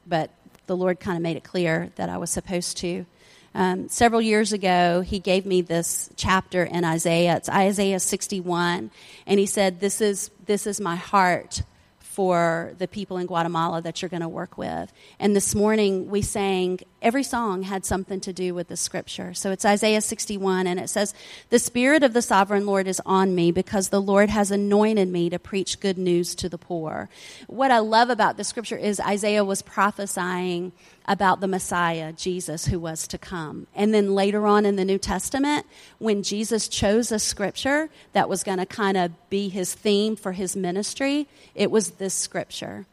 but 0.05 0.29
the 0.67 0.75
Lord 0.75 0.99
kind 0.99 1.15
of 1.15 1.23
made 1.23 1.37
it 1.37 1.43
clear 1.43 1.91
that 1.95 2.09
I 2.09 2.17
was 2.17 2.31
supposed 2.31 2.77
to. 2.77 3.05
Um, 3.53 3.87
several 3.87 4.19
years 4.21 4.51
ago, 4.51 5.01
he 5.01 5.19
gave 5.19 5.45
me 5.45 5.61
this 5.61 6.09
chapter 6.15 6.63
in 6.63 6.83
Isaiah. 6.83 7.37
It's 7.37 7.47
Isaiah 7.47 7.99
61, 7.99 8.91
and 9.25 9.39
he 9.39 9.45
said, 9.45 9.79
"This 9.79 10.01
is 10.01 10.31
this 10.45 10.67
is 10.67 10.81
my 10.81 10.97
heart 10.97 11.61
for 11.99 12.73
the 12.77 12.87
people 12.87 13.17
in 13.17 13.27
Guatemala 13.27 13.81
that 13.83 14.01
you're 14.01 14.09
going 14.09 14.21
to 14.21 14.27
work 14.27 14.57
with." 14.57 14.91
And 15.19 15.33
this 15.33 15.55
morning, 15.55 16.09
we 16.09 16.21
sang 16.21 16.81
every 17.05 17.21
song 17.21 17.61
had 17.61 17.85
something 17.85 18.19
to 18.19 18.33
do 18.33 18.55
with 18.55 18.67
the 18.67 18.75
scripture. 18.75 19.31
So 19.35 19.51
it's 19.51 19.63
Isaiah 19.63 20.01
61, 20.01 20.65
and 20.65 20.79
it 20.79 20.89
says, 20.89 21.13
The 21.51 21.59
Spirit 21.59 22.01
of 22.01 22.13
the 22.13 22.21
sovereign 22.21 22.65
Lord 22.65 22.87
is 22.87 22.99
on 23.05 23.35
me 23.35 23.51
because 23.51 23.89
the 23.89 24.01
Lord 24.01 24.31
has 24.31 24.49
anointed 24.49 25.07
me 25.09 25.29
to 25.29 25.37
preach 25.37 25.79
good 25.79 25.99
news 25.99 26.33
to 26.33 26.49
the 26.49 26.57
poor. 26.57 27.07
What 27.45 27.69
I 27.69 27.77
love 27.77 28.09
about 28.09 28.37
the 28.37 28.43
scripture 28.43 28.75
is 28.75 28.99
Isaiah 28.99 29.45
was 29.45 29.61
prophesying 29.61 30.71
about 31.07 31.41
the 31.41 31.47
Messiah, 31.47 32.11
Jesus, 32.11 32.65
who 32.65 32.79
was 32.79 33.07
to 33.09 33.19
come. 33.19 33.67
And 33.75 33.93
then 33.93 34.15
later 34.15 34.47
on 34.47 34.65
in 34.65 34.75
the 34.75 34.83
New 34.83 34.97
Testament, 34.97 35.67
when 35.99 36.23
Jesus 36.23 36.67
chose 36.67 37.11
a 37.11 37.19
scripture 37.19 37.89
that 38.13 38.27
was 38.27 38.43
going 38.43 38.57
to 38.57 38.65
kind 38.65 38.97
of 38.97 39.11
be 39.29 39.49
his 39.49 39.75
theme 39.75 40.15
for 40.15 40.31
his 40.31 40.55
ministry, 40.55 41.27
it 41.53 41.69
was 41.69 41.91
this 41.91 42.15
scripture. 42.15 42.87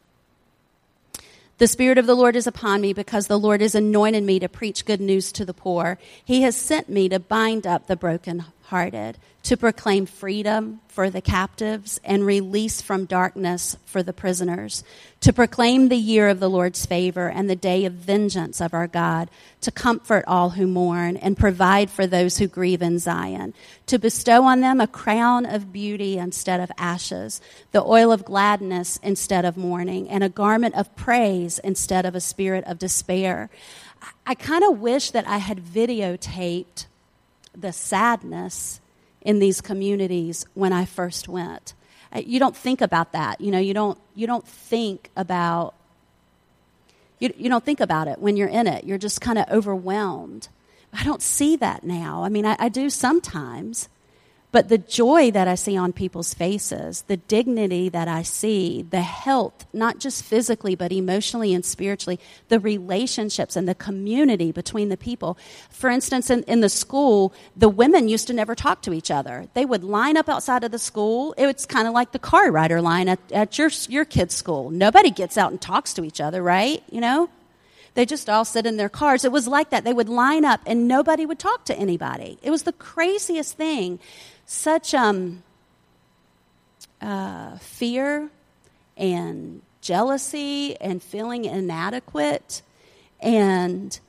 The 1.63 1.67
Spirit 1.69 1.97
of 1.97 2.07
the 2.07 2.13
Lord 2.13 2.35
is 2.35 2.45
upon 2.45 2.81
me 2.81 2.91
because 2.91 3.27
the 3.27 3.39
Lord 3.39 3.61
has 3.61 3.73
anointed 3.73 4.21
me 4.25 4.37
to 4.37 4.49
preach 4.49 4.83
good 4.83 4.99
news 4.99 5.31
to 5.31 5.45
the 5.45 5.53
poor. 5.53 5.97
He 6.25 6.41
has 6.41 6.57
sent 6.57 6.89
me 6.89 7.07
to 7.07 7.19
bind 7.19 7.65
up 7.65 7.87
the 7.87 7.95
brokenhearted, 8.73 9.19
to 9.43 9.57
proclaim 9.57 10.05
freedom 10.05 10.79
for 10.87 11.09
the 11.09 11.21
captives 11.21 11.99
and 12.03 12.25
release 12.25 12.81
from 12.81 13.05
darkness 13.05 13.75
for 13.85 14.01
the 14.01 14.13
prisoners, 14.13 14.83
to 15.19 15.31
proclaim 15.31 15.89
the 15.89 15.97
year 15.97 16.29
of 16.29 16.39
the 16.39 16.49
Lord's 16.49 16.85
favor 16.85 17.29
and 17.29 17.49
the 17.49 17.55
day 17.55 17.85
of 17.85 17.93
vengeance 17.93 18.59
of 18.61 18.73
our 18.73 18.87
God, 18.87 19.29
to 19.61 19.69
comfort 19.69 20.23
all 20.27 20.51
who 20.51 20.65
mourn 20.65 21.17
and 21.17 21.37
provide 21.37 21.89
for 21.89 22.07
those 22.07 22.37
who 22.37 22.47
grieve 22.47 22.81
in 22.81 22.97
Zion, 22.97 23.53
to 23.85 23.99
bestow 23.99 24.43
on 24.43 24.61
them 24.61 24.81
a 24.81 24.87
crown 24.87 25.45
of 25.45 25.71
beauty 25.71 26.17
instead 26.17 26.59
of 26.59 26.71
ashes, 26.77 27.41
the 27.73 27.83
oil 27.83 28.11
of 28.11 28.25
gladness 28.25 28.97
instead 29.03 29.45
of 29.45 29.57
mourning, 29.57 30.09
and 30.09 30.23
a 30.23 30.29
garment 30.29 30.73
of 30.75 30.95
praise 30.95 31.59
instead 31.59 32.05
of 32.05 32.15
a 32.15 32.21
spirit 32.21 32.63
of 32.65 32.79
despair. 32.79 33.49
I 34.25 34.35
kind 34.35 34.63
of 34.63 34.79
wish 34.79 35.11
that 35.11 35.27
I 35.27 35.37
had 35.37 35.59
videotaped 35.63 36.87
the 37.55 37.71
sadness 37.71 38.81
in 39.21 39.39
these 39.39 39.61
communities 39.61 40.45
when 40.53 40.73
I 40.73 40.85
first 40.85 41.27
went. 41.27 41.73
Uh, 42.13 42.21
you 42.25 42.39
don't 42.39 42.55
think 42.55 42.81
about 42.81 43.13
that. 43.13 43.41
You 43.41 43.51
know, 43.51 43.59
you 43.59 43.73
don't, 43.73 43.97
you 44.15 44.27
don't 44.27 44.47
think 44.47 45.09
about 45.15 45.73
you, 47.19 47.33
you 47.37 47.49
don't 47.49 47.63
think 47.63 47.79
about 47.79 48.09
it 48.09 48.19
when 48.19 48.35
you're 48.35 48.49
in 48.49 48.67
it. 48.67 48.83
You're 48.83 48.97
just 48.97 49.21
kind 49.21 49.37
of 49.37 49.49
overwhelmed. 49.49 50.49
I 50.91 51.05
don't 51.05 51.21
see 51.21 51.55
that 51.55 51.85
now. 51.85 52.23
I 52.23 52.29
mean, 52.29 52.45
I, 52.45 52.57
I 52.59 52.67
do 52.67 52.89
sometimes, 52.89 53.87
but 54.53 54.69
the 54.69 54.77
joy 54.77 55.31
that 55.31 55.47
I 55.47 55.55
see 55.55 55.75
on 55.75 55.93
people's 55.93 56.35
faces, 56.35 57.01
the 57.07 57.17
dignity 57.17 57.89
that 57.89 58.07
I 58.07 58.21
see, 58.21 58.83
the 58.83 59.01
health, 59.01 59.65
not 59.73 59.97
just 59.97 60.23
physically, 60.23 60.75
but 60.75 60.91
emotionally 60.91 61.55
and 61.55 61.65
spiritually, 61.65 62.19
the 62.49 62.59
relationships 62.59 63.55
and 63.55 63.67
the 63.67 63.73
community 63.73 64.51
between 64.51 64.89
the 64.89 64.95
people. 64.95 65.39
For 65.71 65.89
instance, 65.89 66.29
in, 66.29 66.43
in 66.43 66.59
the 66.59 66.69
school, 66.69 67.33
the 67.57 67.67
women 67.67 68.07
used 68.07 68.27
to 68.27 68.33
never 68.33 68.53
talk 68.53 68.83
to 68.83 68.93
each 68.93 69.09
other. 69.09 69.47
They 69.55 69.65
would 69.65 69.83
line 69.83 70.17
up 70.17 70.29
outside 70.29 70.63
of 70.63 70.69
the 70.69 70.77
school. 70.77 71.33
It's 71.35 71.65
kind 71.65 71.87
of 71.87 71.95
like 71.95 72.11
the 72.11 72.19
car 72.19 72.51
rider 72.51 72.79
line 72.79 73.09
at, 73.09 73.19
at 73.31 73.57
your, 73.57 73.71
your 73.89 74.05
kid's 74.05 74.35
school. 74.35 74.69
Nobody 74.69 75.09
gets 75.09 75.35
out 75.35 75.49
and 75.49 75.59
talks 75.59 75.95
to 75.95 76.05
each 76.05 76.21
other, 76.21 76.43
right? 76.43 76.83
You 76.91 77.01
know? 77.01 77.27
They 77.95 78.05
just 78.05 78.29
all 78.29 78.45
sit 78.45 78.65
in 78.65 78.77
their 78.77 78.89
cars. 78.89 79.23
It 79.23 79.31
was 79.31 79.47
like 79.47 79.69
that. 79.69 79.83
They 79.83 79.93
would 79.93 80.09
line 80.09 80.45
up 80.45 80.61
and 80.65 80.87
nobody 80.87 81.25
would 81.25 81.39
talk 81.39 81.65
to 81.65 81.77
anybody. 81.77 82.39
It 82.41 82.49
was 82.49 82.63
the 82.63 82.73
craziest 82.73 83.55
thing. 83.55 83.99
Such 84.53 84.93
um, 84.93 85.41
uh, 87.01 87.57
fear 87.57 88.29
and 88.95 89.63
jealousy 89.81 90.79
and 90.79 91.01
feeling 91.01 91.45
inadequate. 91.45 92.61
And 93.19 93.99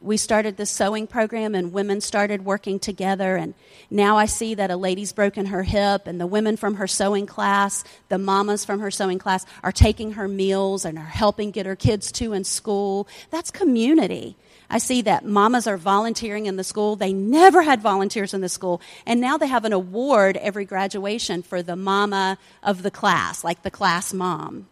we 0.00 0.16
started 0.16 0.58
the 0.58 0.64
sewing 0.64 1.08
program 1.08 1.56
and 1.56 1.72
women 1.72 2.00
started 2.00 2.44
working 2.44 2.78
together. 2.78 3.34
And 3.34 3.52
now 3.90 4.16
i 4.16 4.26
see 4.26 4.54
that 4.54 4.70
a 4.70 4.76
lady's 4.76 5.12
broken 5.12 5.46
her 5.46 5.64
hip 5.64 6.06
and 6.06 6.20
the 6.20 6.26
women 6.26 6.56
from 6.56 6.76
her 6.76 6.86
sewing 6.86 7.26
class 7.26 7.82
the 8.10 8.16
mamas 8.16 8.64
from 8.64 8.78
her 8.78 8.92
sewing 8.92 9.18
class 9.18 9.44
are 9.64 9.72
taking 9.72 10.12
her 10.12 10.28
meals 10.28 10.84
and 10.84 10.96
are 10.96 11.04
helping 11.04 11.50
get 11.50 11.66
her 11.66 11.76
kids 11.76 12.12
to 12.12 12.32
in 12.32 12.44
school. 12.44 13.08
That's 13.30 13.50
community 13.50 14.36
i 14.70 14.78
see 14.78 15.02
that 15.02 15.24
mamas 15.24 15.66
are 15.66 15.76
volunteering 15.76 16.46
in 16.46 16.56
the 16.56 16.64
school 16.64 16.96
they 16.96 17.12
never 17.12 17.62
had 17.62 17.80
volunteers 17.80 18.34
in 18.34 18.40
the 18.40 18.48
school 18.48 18.80
and 19.06 19.20
now 19.20 19.36
they 19.36 19.46
have 19.46 19.64
an 19.64 19.72
award 19.72 20.36
every 20.38 20.64
graduation 20.64 21.42
for 21.42 21.62
the 21.62 21.76
mama 21.76 22.38
of 22.62 22.82
the 22.82 22.90
class 22.90 23.44
like 23.44 23.62
the 23.62 23.70
class 23.70 24.12
mom 24.12 24.66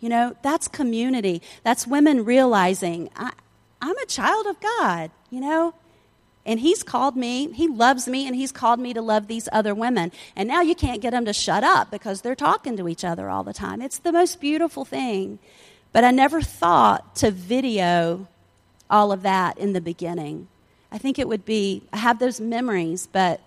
you 0.00 0.08
know 0.08 0.34
that's 0.42 0.68
community 0.68 1.42
that's 1.62 1.86
women 1.86 2.24
realizing 2.24 3.10
I, 3.16 3.32
I'm 3.82 3.96
a 3.96 4.06
child 4.06 4.46
of 4.46 4.60
God, 4.60 5.10
you 5.30 5.40
know? 5.40 5.74
And 6.46 6.58
he's 6.58 6.82
called 6.82 7.16
me, 7.16 7.52
he 7.52 7.68
loves 7.68 8.08
me, 8.08 8.26
and 8.26 8.34
he's 8.34 8.50
called 8.50 8.80
me 8.80 8.94
to 8.94 9.02
love 9.02 9.26
these 9.26 9.48
other 9.52 9.74
women. 9.74 10.10
And 10.34 10.48
now 10.48 10.62
you 10.62 10.74
can't 10.74 11.02
get 11.02 11.10
them 11.10 11.26
to 11.26 11.32
shut 11.32 11.62
up 11.62 11.90
because 11.90 12.22
they're 12.22 12.34
talking 12.34 12.76
to 12.78 12.88
each 12.88 13.04
other 13.04 13.28
all 13.28 13.44
the 13.44 13.52
time. 13.52 13.82
It's 13.82 13.98
the 13.98 14.12
most 14.12 14.40
beautiful 14.40 14.84
thing. 14.84 15.38
But 15.92 16.04
I 16.04 16.10
never 16.12 16.40
thought 16.40 17.16
to 17.16 17.30
video 17.30 18.26
all 18.90 19.12
of 19.12 19.22
that 19.22 19.56
in 19.58 19.72
the 19.72 19.80
beginning. 19.80 20.48
I 20.92 20.98
think 20.98 21.18
it 21.18 21.28
would 21.28 21.44
be, 21.44 21.82
I 21.92 21.98
have 21.98 22.18
those 22.18 22.40
memories, 22.40 23.08
but 23.10 23.40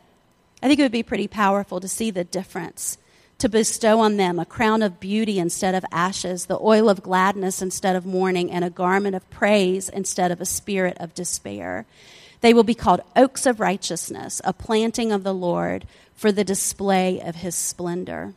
I 0.62 0.68
think 0.68 0.80
it 0.80 0.84
would 0.84 0.92
be 0.92 1.04
pretty 1.04 1.28
powerful 1.28 1.80
to 1.80 1.88
see 1.88 2.10
the 2.10 2.24
difference 2.24 2.98
to 3.40 3.50
bestow 3.50 4.00
on 4.00 4.16
them 4.16 4.40
a 4.40 4.46
crown 4.46 4.82
of 4.82 5.02
beauty 5.02 5.38
instead 5.38 5.76
of 5.76 5.84
ashes, 5.92 6.46
the 6.46 6.58
oil 6.62 6.88
of 6.90 7.04
gladness 7.04 7.62
instead 7.62 7.94
of 7.94 8.06
mourning, 8.06 8.50
and 8.50 8.64
a 8.64 8.70
garment 8.70 9.16
of 9.16 9.30
praise 9.30 9.90
instead 9.90 10.32
of 10.32 10.40
a 10.40 10.46
spirit 10.46 10.96
of 10.98 11.14
despair. 11.14 11.86
They 12.40 12.54
will 12.54 12.64
be 12.64 12.74
called 12.74 13.02
oaks 13.18 13.46
of 13.46 13.60
righteousness, 13.60 14.42
a 14.46 14.54
planting 14.54 15.12
of 15.12 15.24
the 15.24 15.34
Lord 15.34 15.86
for 16.16 16.32
the 16.32 16.46
display 16.46 17.20
of 17.20 17.36
his 17.36 17.56
splendor. 17.56 18.34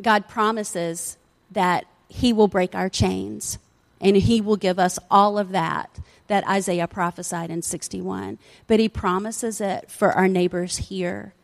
God 0.00 0.26
promises 0.26 1.16
that 1.52 1.86
he 2.08 2.32
will 2.32 2.48
break 2.48 2.74
our 2.74 2.88
chains 2.88 3.58
and 4.00 4.16
he 4.16 4.40
will 4.40 4.56
give 4.56 4.78
us 4.78 4.98
all 5.10 5.38
of 5.38 5.50
that 5.50 5.98
that 6.26 6.46
Isaiah 6.48 6.86
prophesied 6.86 7.50
in 7.50 7.62
61. 7.62 8.38
But 8.66 8.80
he 8.80 8.88
promises 8.88 9.60
it 9.60 9.90
for 9.90 10.12
our 10.12 10.28
neighbors 10.28 10.76
here 10.76 11.34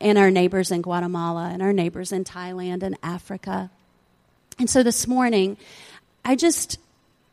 and 0.00 0.18
our 0.18 0.30
neighbors 0.30 0.70
in 0.70 0.82
Guatemala 0.82 1.50
and 1.52 1.62
our 1.62 1.72
neighbors 1.72 2.12
in 2.12 2.24
Thailand 2.24 2.82
and 2.82 2.96
Africa. 3.02 3.70
And 4.58 4.68
so 4.68 4.82
this 4.82 5.06
morning, 5.06 5.56
I 6.24 6.36
just, 6.36 6.78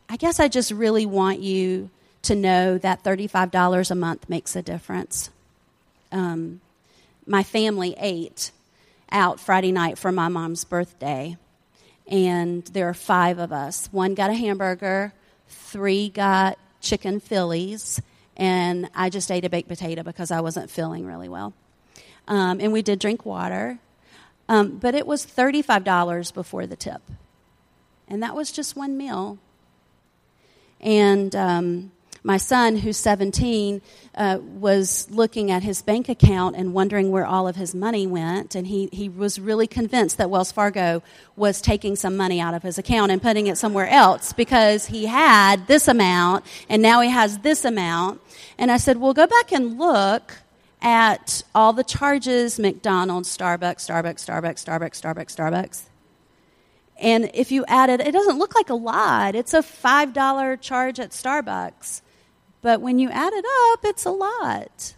I 0.09 0.17
guess 0.17 0.39
I 0.39 0.47
just 0.47 0.71
really 0.71 1.05
want 1.05 1.39
you 1.39 1.89
to 2.23 2.35
know 2.35 2.77
that 2.77 3.03
$35 3.03 3.91
a 3.91 3.95
month 3.95 4.29
makes 4.29 4.55
a 4.55 4.61
difference. 4.61 5.31
Um, 6.11 6.61
my 7.25 7.43
family 7.43 7.95
ate 7.97 8.51
out 9.11 9.39
Friday 9.39 9.71
night 9.71 9.97
for 9.97 10.11
my 10.11 10.27
mom's 10.27 10.63
birthday, 10.63 11.37
and 12.11 12.63
there 12.65 12.87
are 12.89 12.93
five 12.93 13.39
of 13.39 13.51
us. 13.51 13.87
One 13.91 14.13
got 14.13 14.29
a 14.29 14.35
hamburger, 14.35 15.13
three 15.47 16.09
got 16.09 16.59
chicken 16.81 17.19
Phillies, 17.19 17.99
and 18.37 18.89
I 18.93 19.09
just 19.09 19.31
ate 19.31 19.45
a 19.45 19.49
baked 19.49 19.69
potato 19.69 20.03
because 20.03 20.29
I 20.29 20.41
wasn't 20.41 20.69
feeling 20.69 21.07
really 21.07 21.29
well 21.29 21.53
um, 22.27 22.59
and 22.59 22.71
we 22.71 22.81
did 22.81 22.99
drink 22.99 23.25
water. 23.25 23.79
Um, 24.47 24.77
but 24.77 24.95
it 24.95 25.07
was 25.07 25.25
$35 25.25 26.33
before 26.33 26.67
the 26.67 26.75
tip. 26.75 27.01
And 28.07 28.21
that 28.21 28.35
was 28.35 28.51
just 28.51 28.75
one 28.75 28.97
meal. 28.97 29.37
And 30.81 31.35
um, 31.35 31.91
my 32.23 32.37
son, 32.37 32.75
who's 32.77 32.97
17, 32.97 33.81
uh, 34.13 34.37
was 34.41 35.07
looking 35.09 35.49
at 35.49 35.63
his 35.63 35.81
bank 35.81 36.07
account 36.07 36.55
and 36.55 36.73
wondering 36.73 37.09
where 37.09 37.25
all 37.25 37.47
of 37.47 37.55
his 37.55 37.73
money 37.73 38.05
went. 38.05 38.53
And 38.53 38.67
he, 38.67 38.89
he 38.91 39.09
was 39.09 39.39
really 39.39 39.65
convinced 39.65 40.17
that 40.17 40.29
Wells 40.29 40.51
Fargo 40.51 41.01
was 41.35 41.61
taking 41.61 41.95
some 41.95 42.15
money 42.15 42.39
out 42.39 42.53
of 42.53 42.61
his 42.61 42.77
account 42.77 43.11
and 43.11 43.21
putting 43.21 43.47
it 43.47 43.57
somewhere 43.57 43.87
else 43.87 44.33
because 44.33 44.85
he 44.85 45.07
had 45.07 45.65
this 45.67 45.87
amount 45.87 46.45
and 46.69 46.81
now 46.81 47.01
he 47.01 47.09
has 47.09 47.39
this 47.39 47.65
amount. 47.65 48.21
And 48.57 48.71
I 48.71 48.77
said, 48.77 48.97
Well, 48.97 49.13
go 49.13 49.25
back 49.25 49.51
and 49.51 49.79
look 49.79 50.37
at 50.81 51.43
all 51.55 51.73
the 51.73 51.83
charges 51.83 52.59
McDonald's, 52.59 53.35
Starbucks, 53.35 53.87
Starbucks, 53.87 54.25
Starbucks, 54.25 54.63
Starbucks, 54.63 55.01
Starbucks, 55.01 55.35
Starbucks. 55.35 55.83
And 56.99 57.31
if 57.33 57.51
you 57.51 57.65
add 57.67 57.89
it, 57.89 57.99
it 57.99 58.11
doesn't 58.11 58.37
look 58.37 58.53
like 58.53 58.69
a 58.69 58.75
lot. 58.75 59.33
It's 59.33 59.55
a 59.55 59.61
$5 59.61 60.61
charge 60.61 60.99
at 60.99 61.09
Starbucks. 61.09 62.01
But 62.61 62.81
when 62.81 62.99
you 62.99 63.09
add 63.09 63.33
it 63.33 63.45
up, 63.71 63.85
it's 63.85 64.05
a 64.05 64.11
lot. 64.11 64.95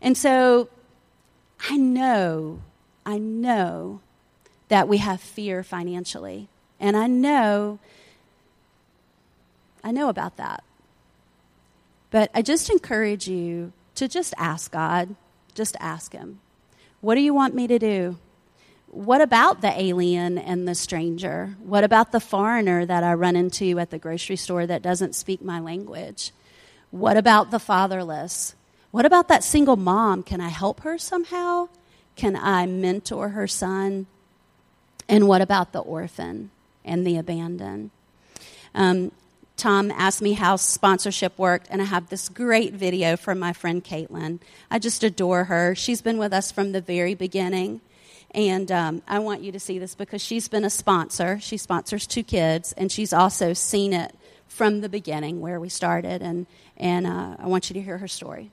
And 0.00 0.16
so 0.16 0.68
I 1.70 1.76
know, 1.76 2.60
I 3.04 3.18
know 3.18 4.00
that 4.68 4.88
we 4.88 4.98
have 4.98 5.20
fear 5.20 5.62
financially. 5.62 6.48
And 6.80 6.96
I 6.96 7.06
know, 7.06 7.78
I 9.82 9.92
know 9.92 10.08
about 10.08 10.36
that. 10.36 10.62
But 12.10 12.30
I 12.34 12.42
just 12.42 12.70
encourage 12.70 13.28
you 13.28 13.72
to 13.94 14.08
just 14.08 14.34
ask 14.36 14.70
God, 14.70 15.14
just 15.54 15.76
ask 15.80 16.12
Him, 16.12 16.40
What 17.00 17.14
do 17.14 17.20
you 17.20 17.34
want 17.34 17.54
me 17.54 17.66
to 17.66 17.78
do? 17.78 18.18
What 18.88 19.20
about 19.20 19.60
the 19.60 19.78
alien 19.80 20.38
and 20.38 20.66
the 20.66 20.74
stranger? 20.74 21.56
What 21.62 21.84
about 21.84 22.12
the 22.12 22.20
foreigner 22.20 22.86
that 22.86 23.02
I 23.02 23.14
run 23.14 23.36
into 23.36 23.78
at 23.78 23.90
the 23.90 23.98
grocery 23.98 24.36
store 24.36 24.66
that 24.66 24.80
doesn't 24.80 25.14
speak 25.14 25.42
my 25.42 25.60
language? 25.60 26.32
What 26.90 27.16
about 27.16 27.50
the 27.50 27.58
fatherless? 27.58 28.54
What 28.90 29.04
about 29.04 29.28
that 29.28 29.44
single 29.44 29.76
mom? 29.76 30.22
Can 30.22 30.40
I 30.40 30.48
help 30.48 30.80
her 30.80 30.98
somehow? 30.98 31.68
Can 32.14 32.36
I 32.36 32.66
mentor 32.66 33.30
her 33.30 33.46
son? 33.46 34.06
And 35.08 35.28
what 35.28 35.42
about 35.42 35.72
the 35.72 35.80
orphan 35.80 36.50
and 36.84 37.06
the 37.06 37.16
abandoned? 37.16 37.90
Um, 38.74 39.12
Tom 39.56 39.90
asked 39.90 40.20
me 40.20 40.32
how 40.34 40.56
sponsorship 40.56 41.38
worked, 41.38 41.68
and 41.70 41.80
I 41.80 41.86
have 41.86 42.08
this 42.08 42.28
great 42.28 42.74
video 42.74 43.16
from 43.16 43.38
my 43.38 43.52
friend 43.52 43.82
Caitlin. 43.82 44.40
I 44.70 44.78
just 44.78 45.02
adore 45.02 45.44
her. 45.44 45.74
She's 45.74 46.02
been 46.02 46.18
with 46.18 46.32
us 46.32 46.52
from 46.52 46.72
the 46.72 46.80
very 46.80 47.14
beginning. 47.14 47.80
And 48.32 48.70
um, 48.70 49.02
I 49.08 49.20
want 49.20 49.42
you 49.42 49.52
to 49.52 49.60
see 49.60 49.78
this 49.78 49.94
because 49.94 50.20
she's 50.20 50.48
been 50.48 50.64
a 50.64 50.70
sponsor. 50.70 51.38
She 51.40 51.56
sponsors 51.56 52.06
two 52.06 52.22
kids, 52.22 52.72
and 52.72 52.92
she's 52.92 53.14
also 53.14 53.54
seen 53.54 53.94
it 53.94 54.14
from 54.48 54.80
the 54.80 54.88
beginning 54.88 55.40
where 55.40 55.60
we 55.60 55.68
started. 55.68 56.22
And, 56.22 56.46
and 56.76 57.06
uh, 57.06 57.36
I 57.38 57.46
want 57.46 57.70
you 57.70 57.74
to 57.74 57.80
hear 57.80 57.98
her 57.98 58.08
story. 58.08 58.50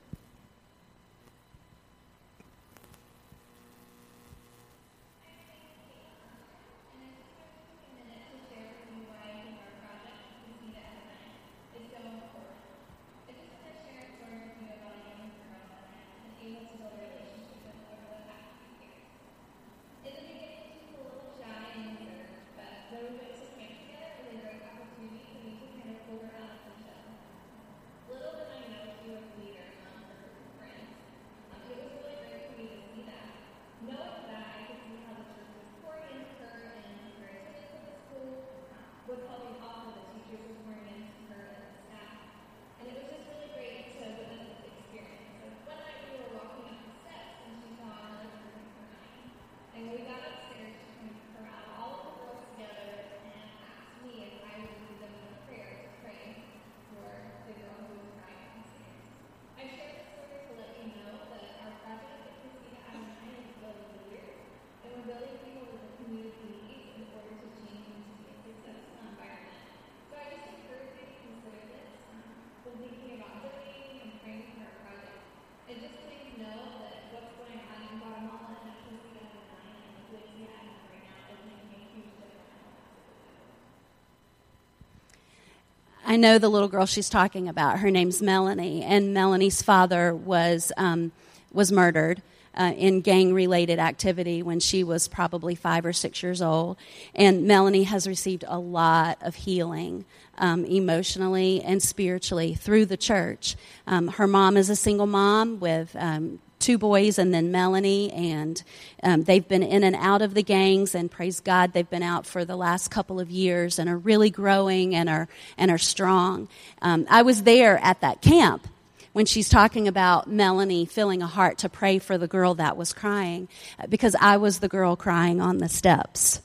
I 86.13 86.15
know 86.15 86.37
the 86.37 86.47
little 86.47 86.67
girl 86.67 86.85
she's 86.85 87.09
talking 87.09 87.49
about. 87.49 87.79
Her 87.79 87.89
name's 87.89 88.21
Melanie, 88.21 88.83
and 88.83 89.15
Melanie's 89.15 89.63
father 89.63 90.13
was 90.13 90.71
um, 90.77 91.11
was 91.51 91.71
murdered. 91.71 92.21
Uh, 92.55 92.71
in 92.77 93.01
gang 93.01 93.33
related 93.33 93.79
activity 93.79 94.43
when 94.43 94.59
she 94.59 94.83
was 94.83 95.07
probably 95.07 95.55
five 95.55 95.87
or 95.87 95.91
six 95.91 96.21
years 96.21 96.39
old. 96.39 96.77
And 97.15 97.47
Melanie 97.47 97.81
has 97.81 98.07
received 98.07 98.45
a 98.47 98.59
lot 98.59 99.17
of 99.21 99.33
healing 99.33 100.05
um, 100.37 100.63
emotionally 100.65 101.63
and 101.63 101.81
spiritually 101.81 102.53
through 102.53 102.85
the 102.85 102.95
church. 102.95 103.55
Um, 103.87 104.07
her 104.07 104.27
mom 104.27 104.55
is 104.55 104.69
a 104.69 104.75
single 104.75 105.07
mom 105.07 105.59
with 105.59 105.95
um, 105.95 106.37
two 106.63 106.77
boys 106.77 107.19
and 107.19 107.33
then 107.33 107.51
Melanie, 107.51 108.11
and 108.11 108.63
um, 109.03 109.23
they've 109.23 109.47
been 109.47 109.63
in 109.63 109.83
and 109.83 109.95
out 109.95 110.21
of 110.21 110.33
the 110.33 110.43
gangs. 110.43 110.95
And 110.95 111.11
praise 111.11 111.39
God, 111.39 111.73
they've 111.73 111.89
been 111.89 112.03
out 112.03 112.25
for 112.25 112.45
the 112.45 112.55
last 112.55 112.89
couple 112.89 113.19
of 113.19 113.29
years 113.29 113.79
and 113.79 113.89
are 113.89 113.97
really 113.97 114.29
growing 114.29 114.95
and 114.95 115.09
are 115.09 115.27
and 115.57 115.69
are 115.69 115.77
strong. 115.77 116.47
Um, 116.81 117.05
I 117.09 117.21
was 117.21 117.43
there 117.43 117.77
at 117.77 118.01
that 118.01 118.21
camp 118.21 118.67
when 119.11 119.25
she's 119.27 119.49
talking 119.49 119.87
about 119.87 120.27
Melanie 120.27 120.85
feeling 120.85 121.21
a 121.21 121.27
heart 121.27 121.59
to 121.59 121.69
pray 121.69 121.99
for 121.99 122.17
the 122.17 122.27
girl 122.27 122.55
that 122.55 122.77
was 122.77 122.93
crying, 122.93 123.47
because 123.87 124.15
I 124.19 124.37
was 124.37 124.59
the 124.59 124.67
girl 124.67 124.95
crying 124.95 125.39
on 125.39 125.59
the 125.59 125.69
steps. 125.69 126.41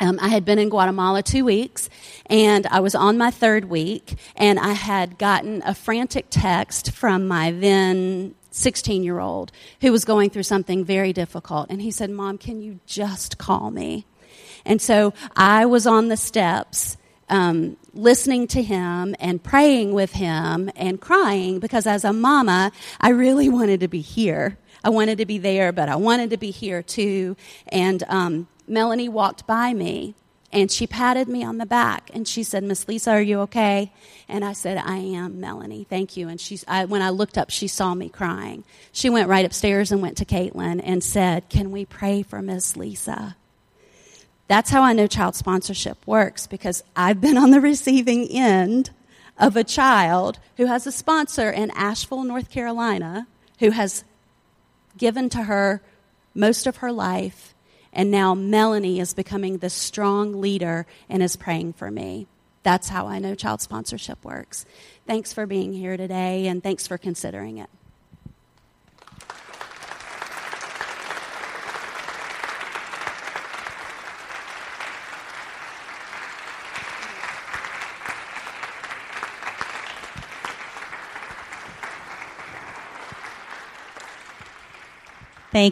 Um, 0.00 0.18
I 0.20 0.28
had 0.28 0.44
been 0.44 0.58
in 0.58 0.68
Guatemala 0.68 1.22
two 1.22 1.44
weeks, 1.44 1.88
and 2.26 2.66
I 2.66 2.80
was 2.80 2.94
on 2.94 3.18
my 3.18 3.30
third 3.30 3.66
week, 3.66 4.14
and 4.36 4.58
I 4.58 4.72
had 4.72 5.18
gotten 5.18 5.62
a 5.64 5.74
frantic 5.74 6.26
text 6.30 6.92
from 6.92 7.28
my 7.28 7.52
then 7.52 8.34
16 8.50 9.02
year 9.02 9.18
old 9.18 9.52
who 9.80 9.92
was 9.92 10.04
going 10.04 10.30
through 10.30 10.42
something 10.42 10.84
very 10.84 11.12
difficult. 11.12 11.68
And 11.70 11.80
he 11.80 11.90
said, 11.90 12.10
Mom, 12.10 12.38
can 12.38 12.60
you 12.60 12.80
just 12.86 13.38
call 13.38 13.70
me? 13.70 14.06
And 14.64 14.80
so 14.80 15.12
I 15.36 15.66
was 15.66 15.86
on 15.86 16.08
the 16.08 16.16
steps. 16.16 16.96
Um, 17.28 17.78
listening 17.94 18.46
to 18.48 18.62
him 18.62 19.16
and 19.18 19.42
praying 19.42 19.94
with 19.94 20.12
him 20.12 20.70
and 20.76 21.00
crying 21.00 21.60
because 21.60 21.86
as 21.86 22.04
a 22.04 22.12
mama, 22.12 22.72
I 23.00 23.10
really 23.10 23.48
wanted 23.48 23.80
to 23.80 23.88
be 23.88 24.02
here. 24.02 24.58
I 24.84 24.90
wanted 24.90 25.16
to 25.18 25.24
be 25.24 25.38
there, 25.38 25.72
but 25.72 25.88
I 25.88 25.96
wanted 25.96 26.30
to 26.30 26.36
be 26.36 26.50
here 26.50 26.82
too. 26.82 27.36
And 27.68 28.02
um, 28.08 28.48
Melanie 28.72 29.10
walked 29.10 29.46
by 29.46 29.74
me 29.74 30.14
and 30.50 30.70
she 30.70 30.86
patted 30.86 31.28
me 31.28 31.44
on 31.44 31.58
the 31.58 31.66
back 31.66 32.10
and 32.14 32.26
she 32.26 32.42
said, 32.42 32.64
Miss 32.64 32.88
Lisa, 32.88 33.10
are 33.10 33.20
you 33.20 33.40
okay? 33.40 33.92
And 34.28 34.42
I 34.42 34.54
said, 34.54 34.78
I 34.78 34.96
am, 34.96 35.40
Melanie. 35.40 35.84
Thank 35.84 36.16
you. 36.16 36.28
And 36.28 36.40
she's, 36.40 36.64
I, 36.66 36.86
when 36.86 37.02
I 37.02 37.10
looked 37.10 37.36
up, 37.36 37.50
she 37.50 37.68
saw 37.68 37.94
me 37.94 38.08
crying. 38.08 38.64
She 38.90 39.10
went 39.10 39.28
right 39.28 39.44
upstairs 39.44 39.92
and 39.92 40.00
went 40.00 40.16
to 40.18 40.24
Caitlin 40.24 40.80
and 40.82 41.04
said, 41.04 41.50
Can 41.50 41.70
we 41.70 41.84
pray 41.84 42.22
for 42.22 42.40
Miss 42.40 42.74
Lisa? 42.74 43.36
That's 44.48 44.70
how 44.70 44.82
I 44.82 44.94
know 44.94 45.06
child 45.06 45.36
sponsorship 45.36 45.98
works 46.06 46.46
because 46.46 46.82
I've 46.96 47.20
been 47.20 47.36
on 47.36 47.50
the 47.50 47.60
receiving 47.60 48.26
end 48.30 48.90
of 49.38 49.54
a 49.54 49.64
child 49.64 50.38
who 50.56 50.64
has 50.64 50.86
a 50.86 50.92
sponsor 50.92 51.50
in 51.50 51.70
Asheville, 51.72 52.24
North 52.24 52.50
Carolina, 52.50 53.26
who 53.58 53.70
has 53.70 54.02
given 54.96 55.28
to 55.28 55.42
her 55.42 55.82
most 56.34 56.66
of 56.66 56.78
her 56.78 56.90
life 56.90 57.51
and 57.92 58.10
now 58.10 58.34
Melanie 58.34 59.00
is 59.00 59.14
becoming 59.14 59.58
this 59.58 59.74
strong 59.74 60.40
leader 60.40 60.86
and 61.08 61.22
is 61.22 61.36
praying 61.36 61.74
for 61.74 61.90
me. 61.90 62.26
That's 62.62 62.88
how 62.88 63.06
I 63.06 63.18
know 63.18 63.34
child 63.34 63.60
sponsorship 63.60 64.24
works. 64.24 64.64
Thanks 65.06 65.32
for 65.32 65.46
being 65.46 65.72
here 65.72 65.96
today, 65.96 66.46
and 66.46 66.62
thanks 66.62 66.86
for 66.86 66.96
considering 66.96 67.58
it. 67.58 67.68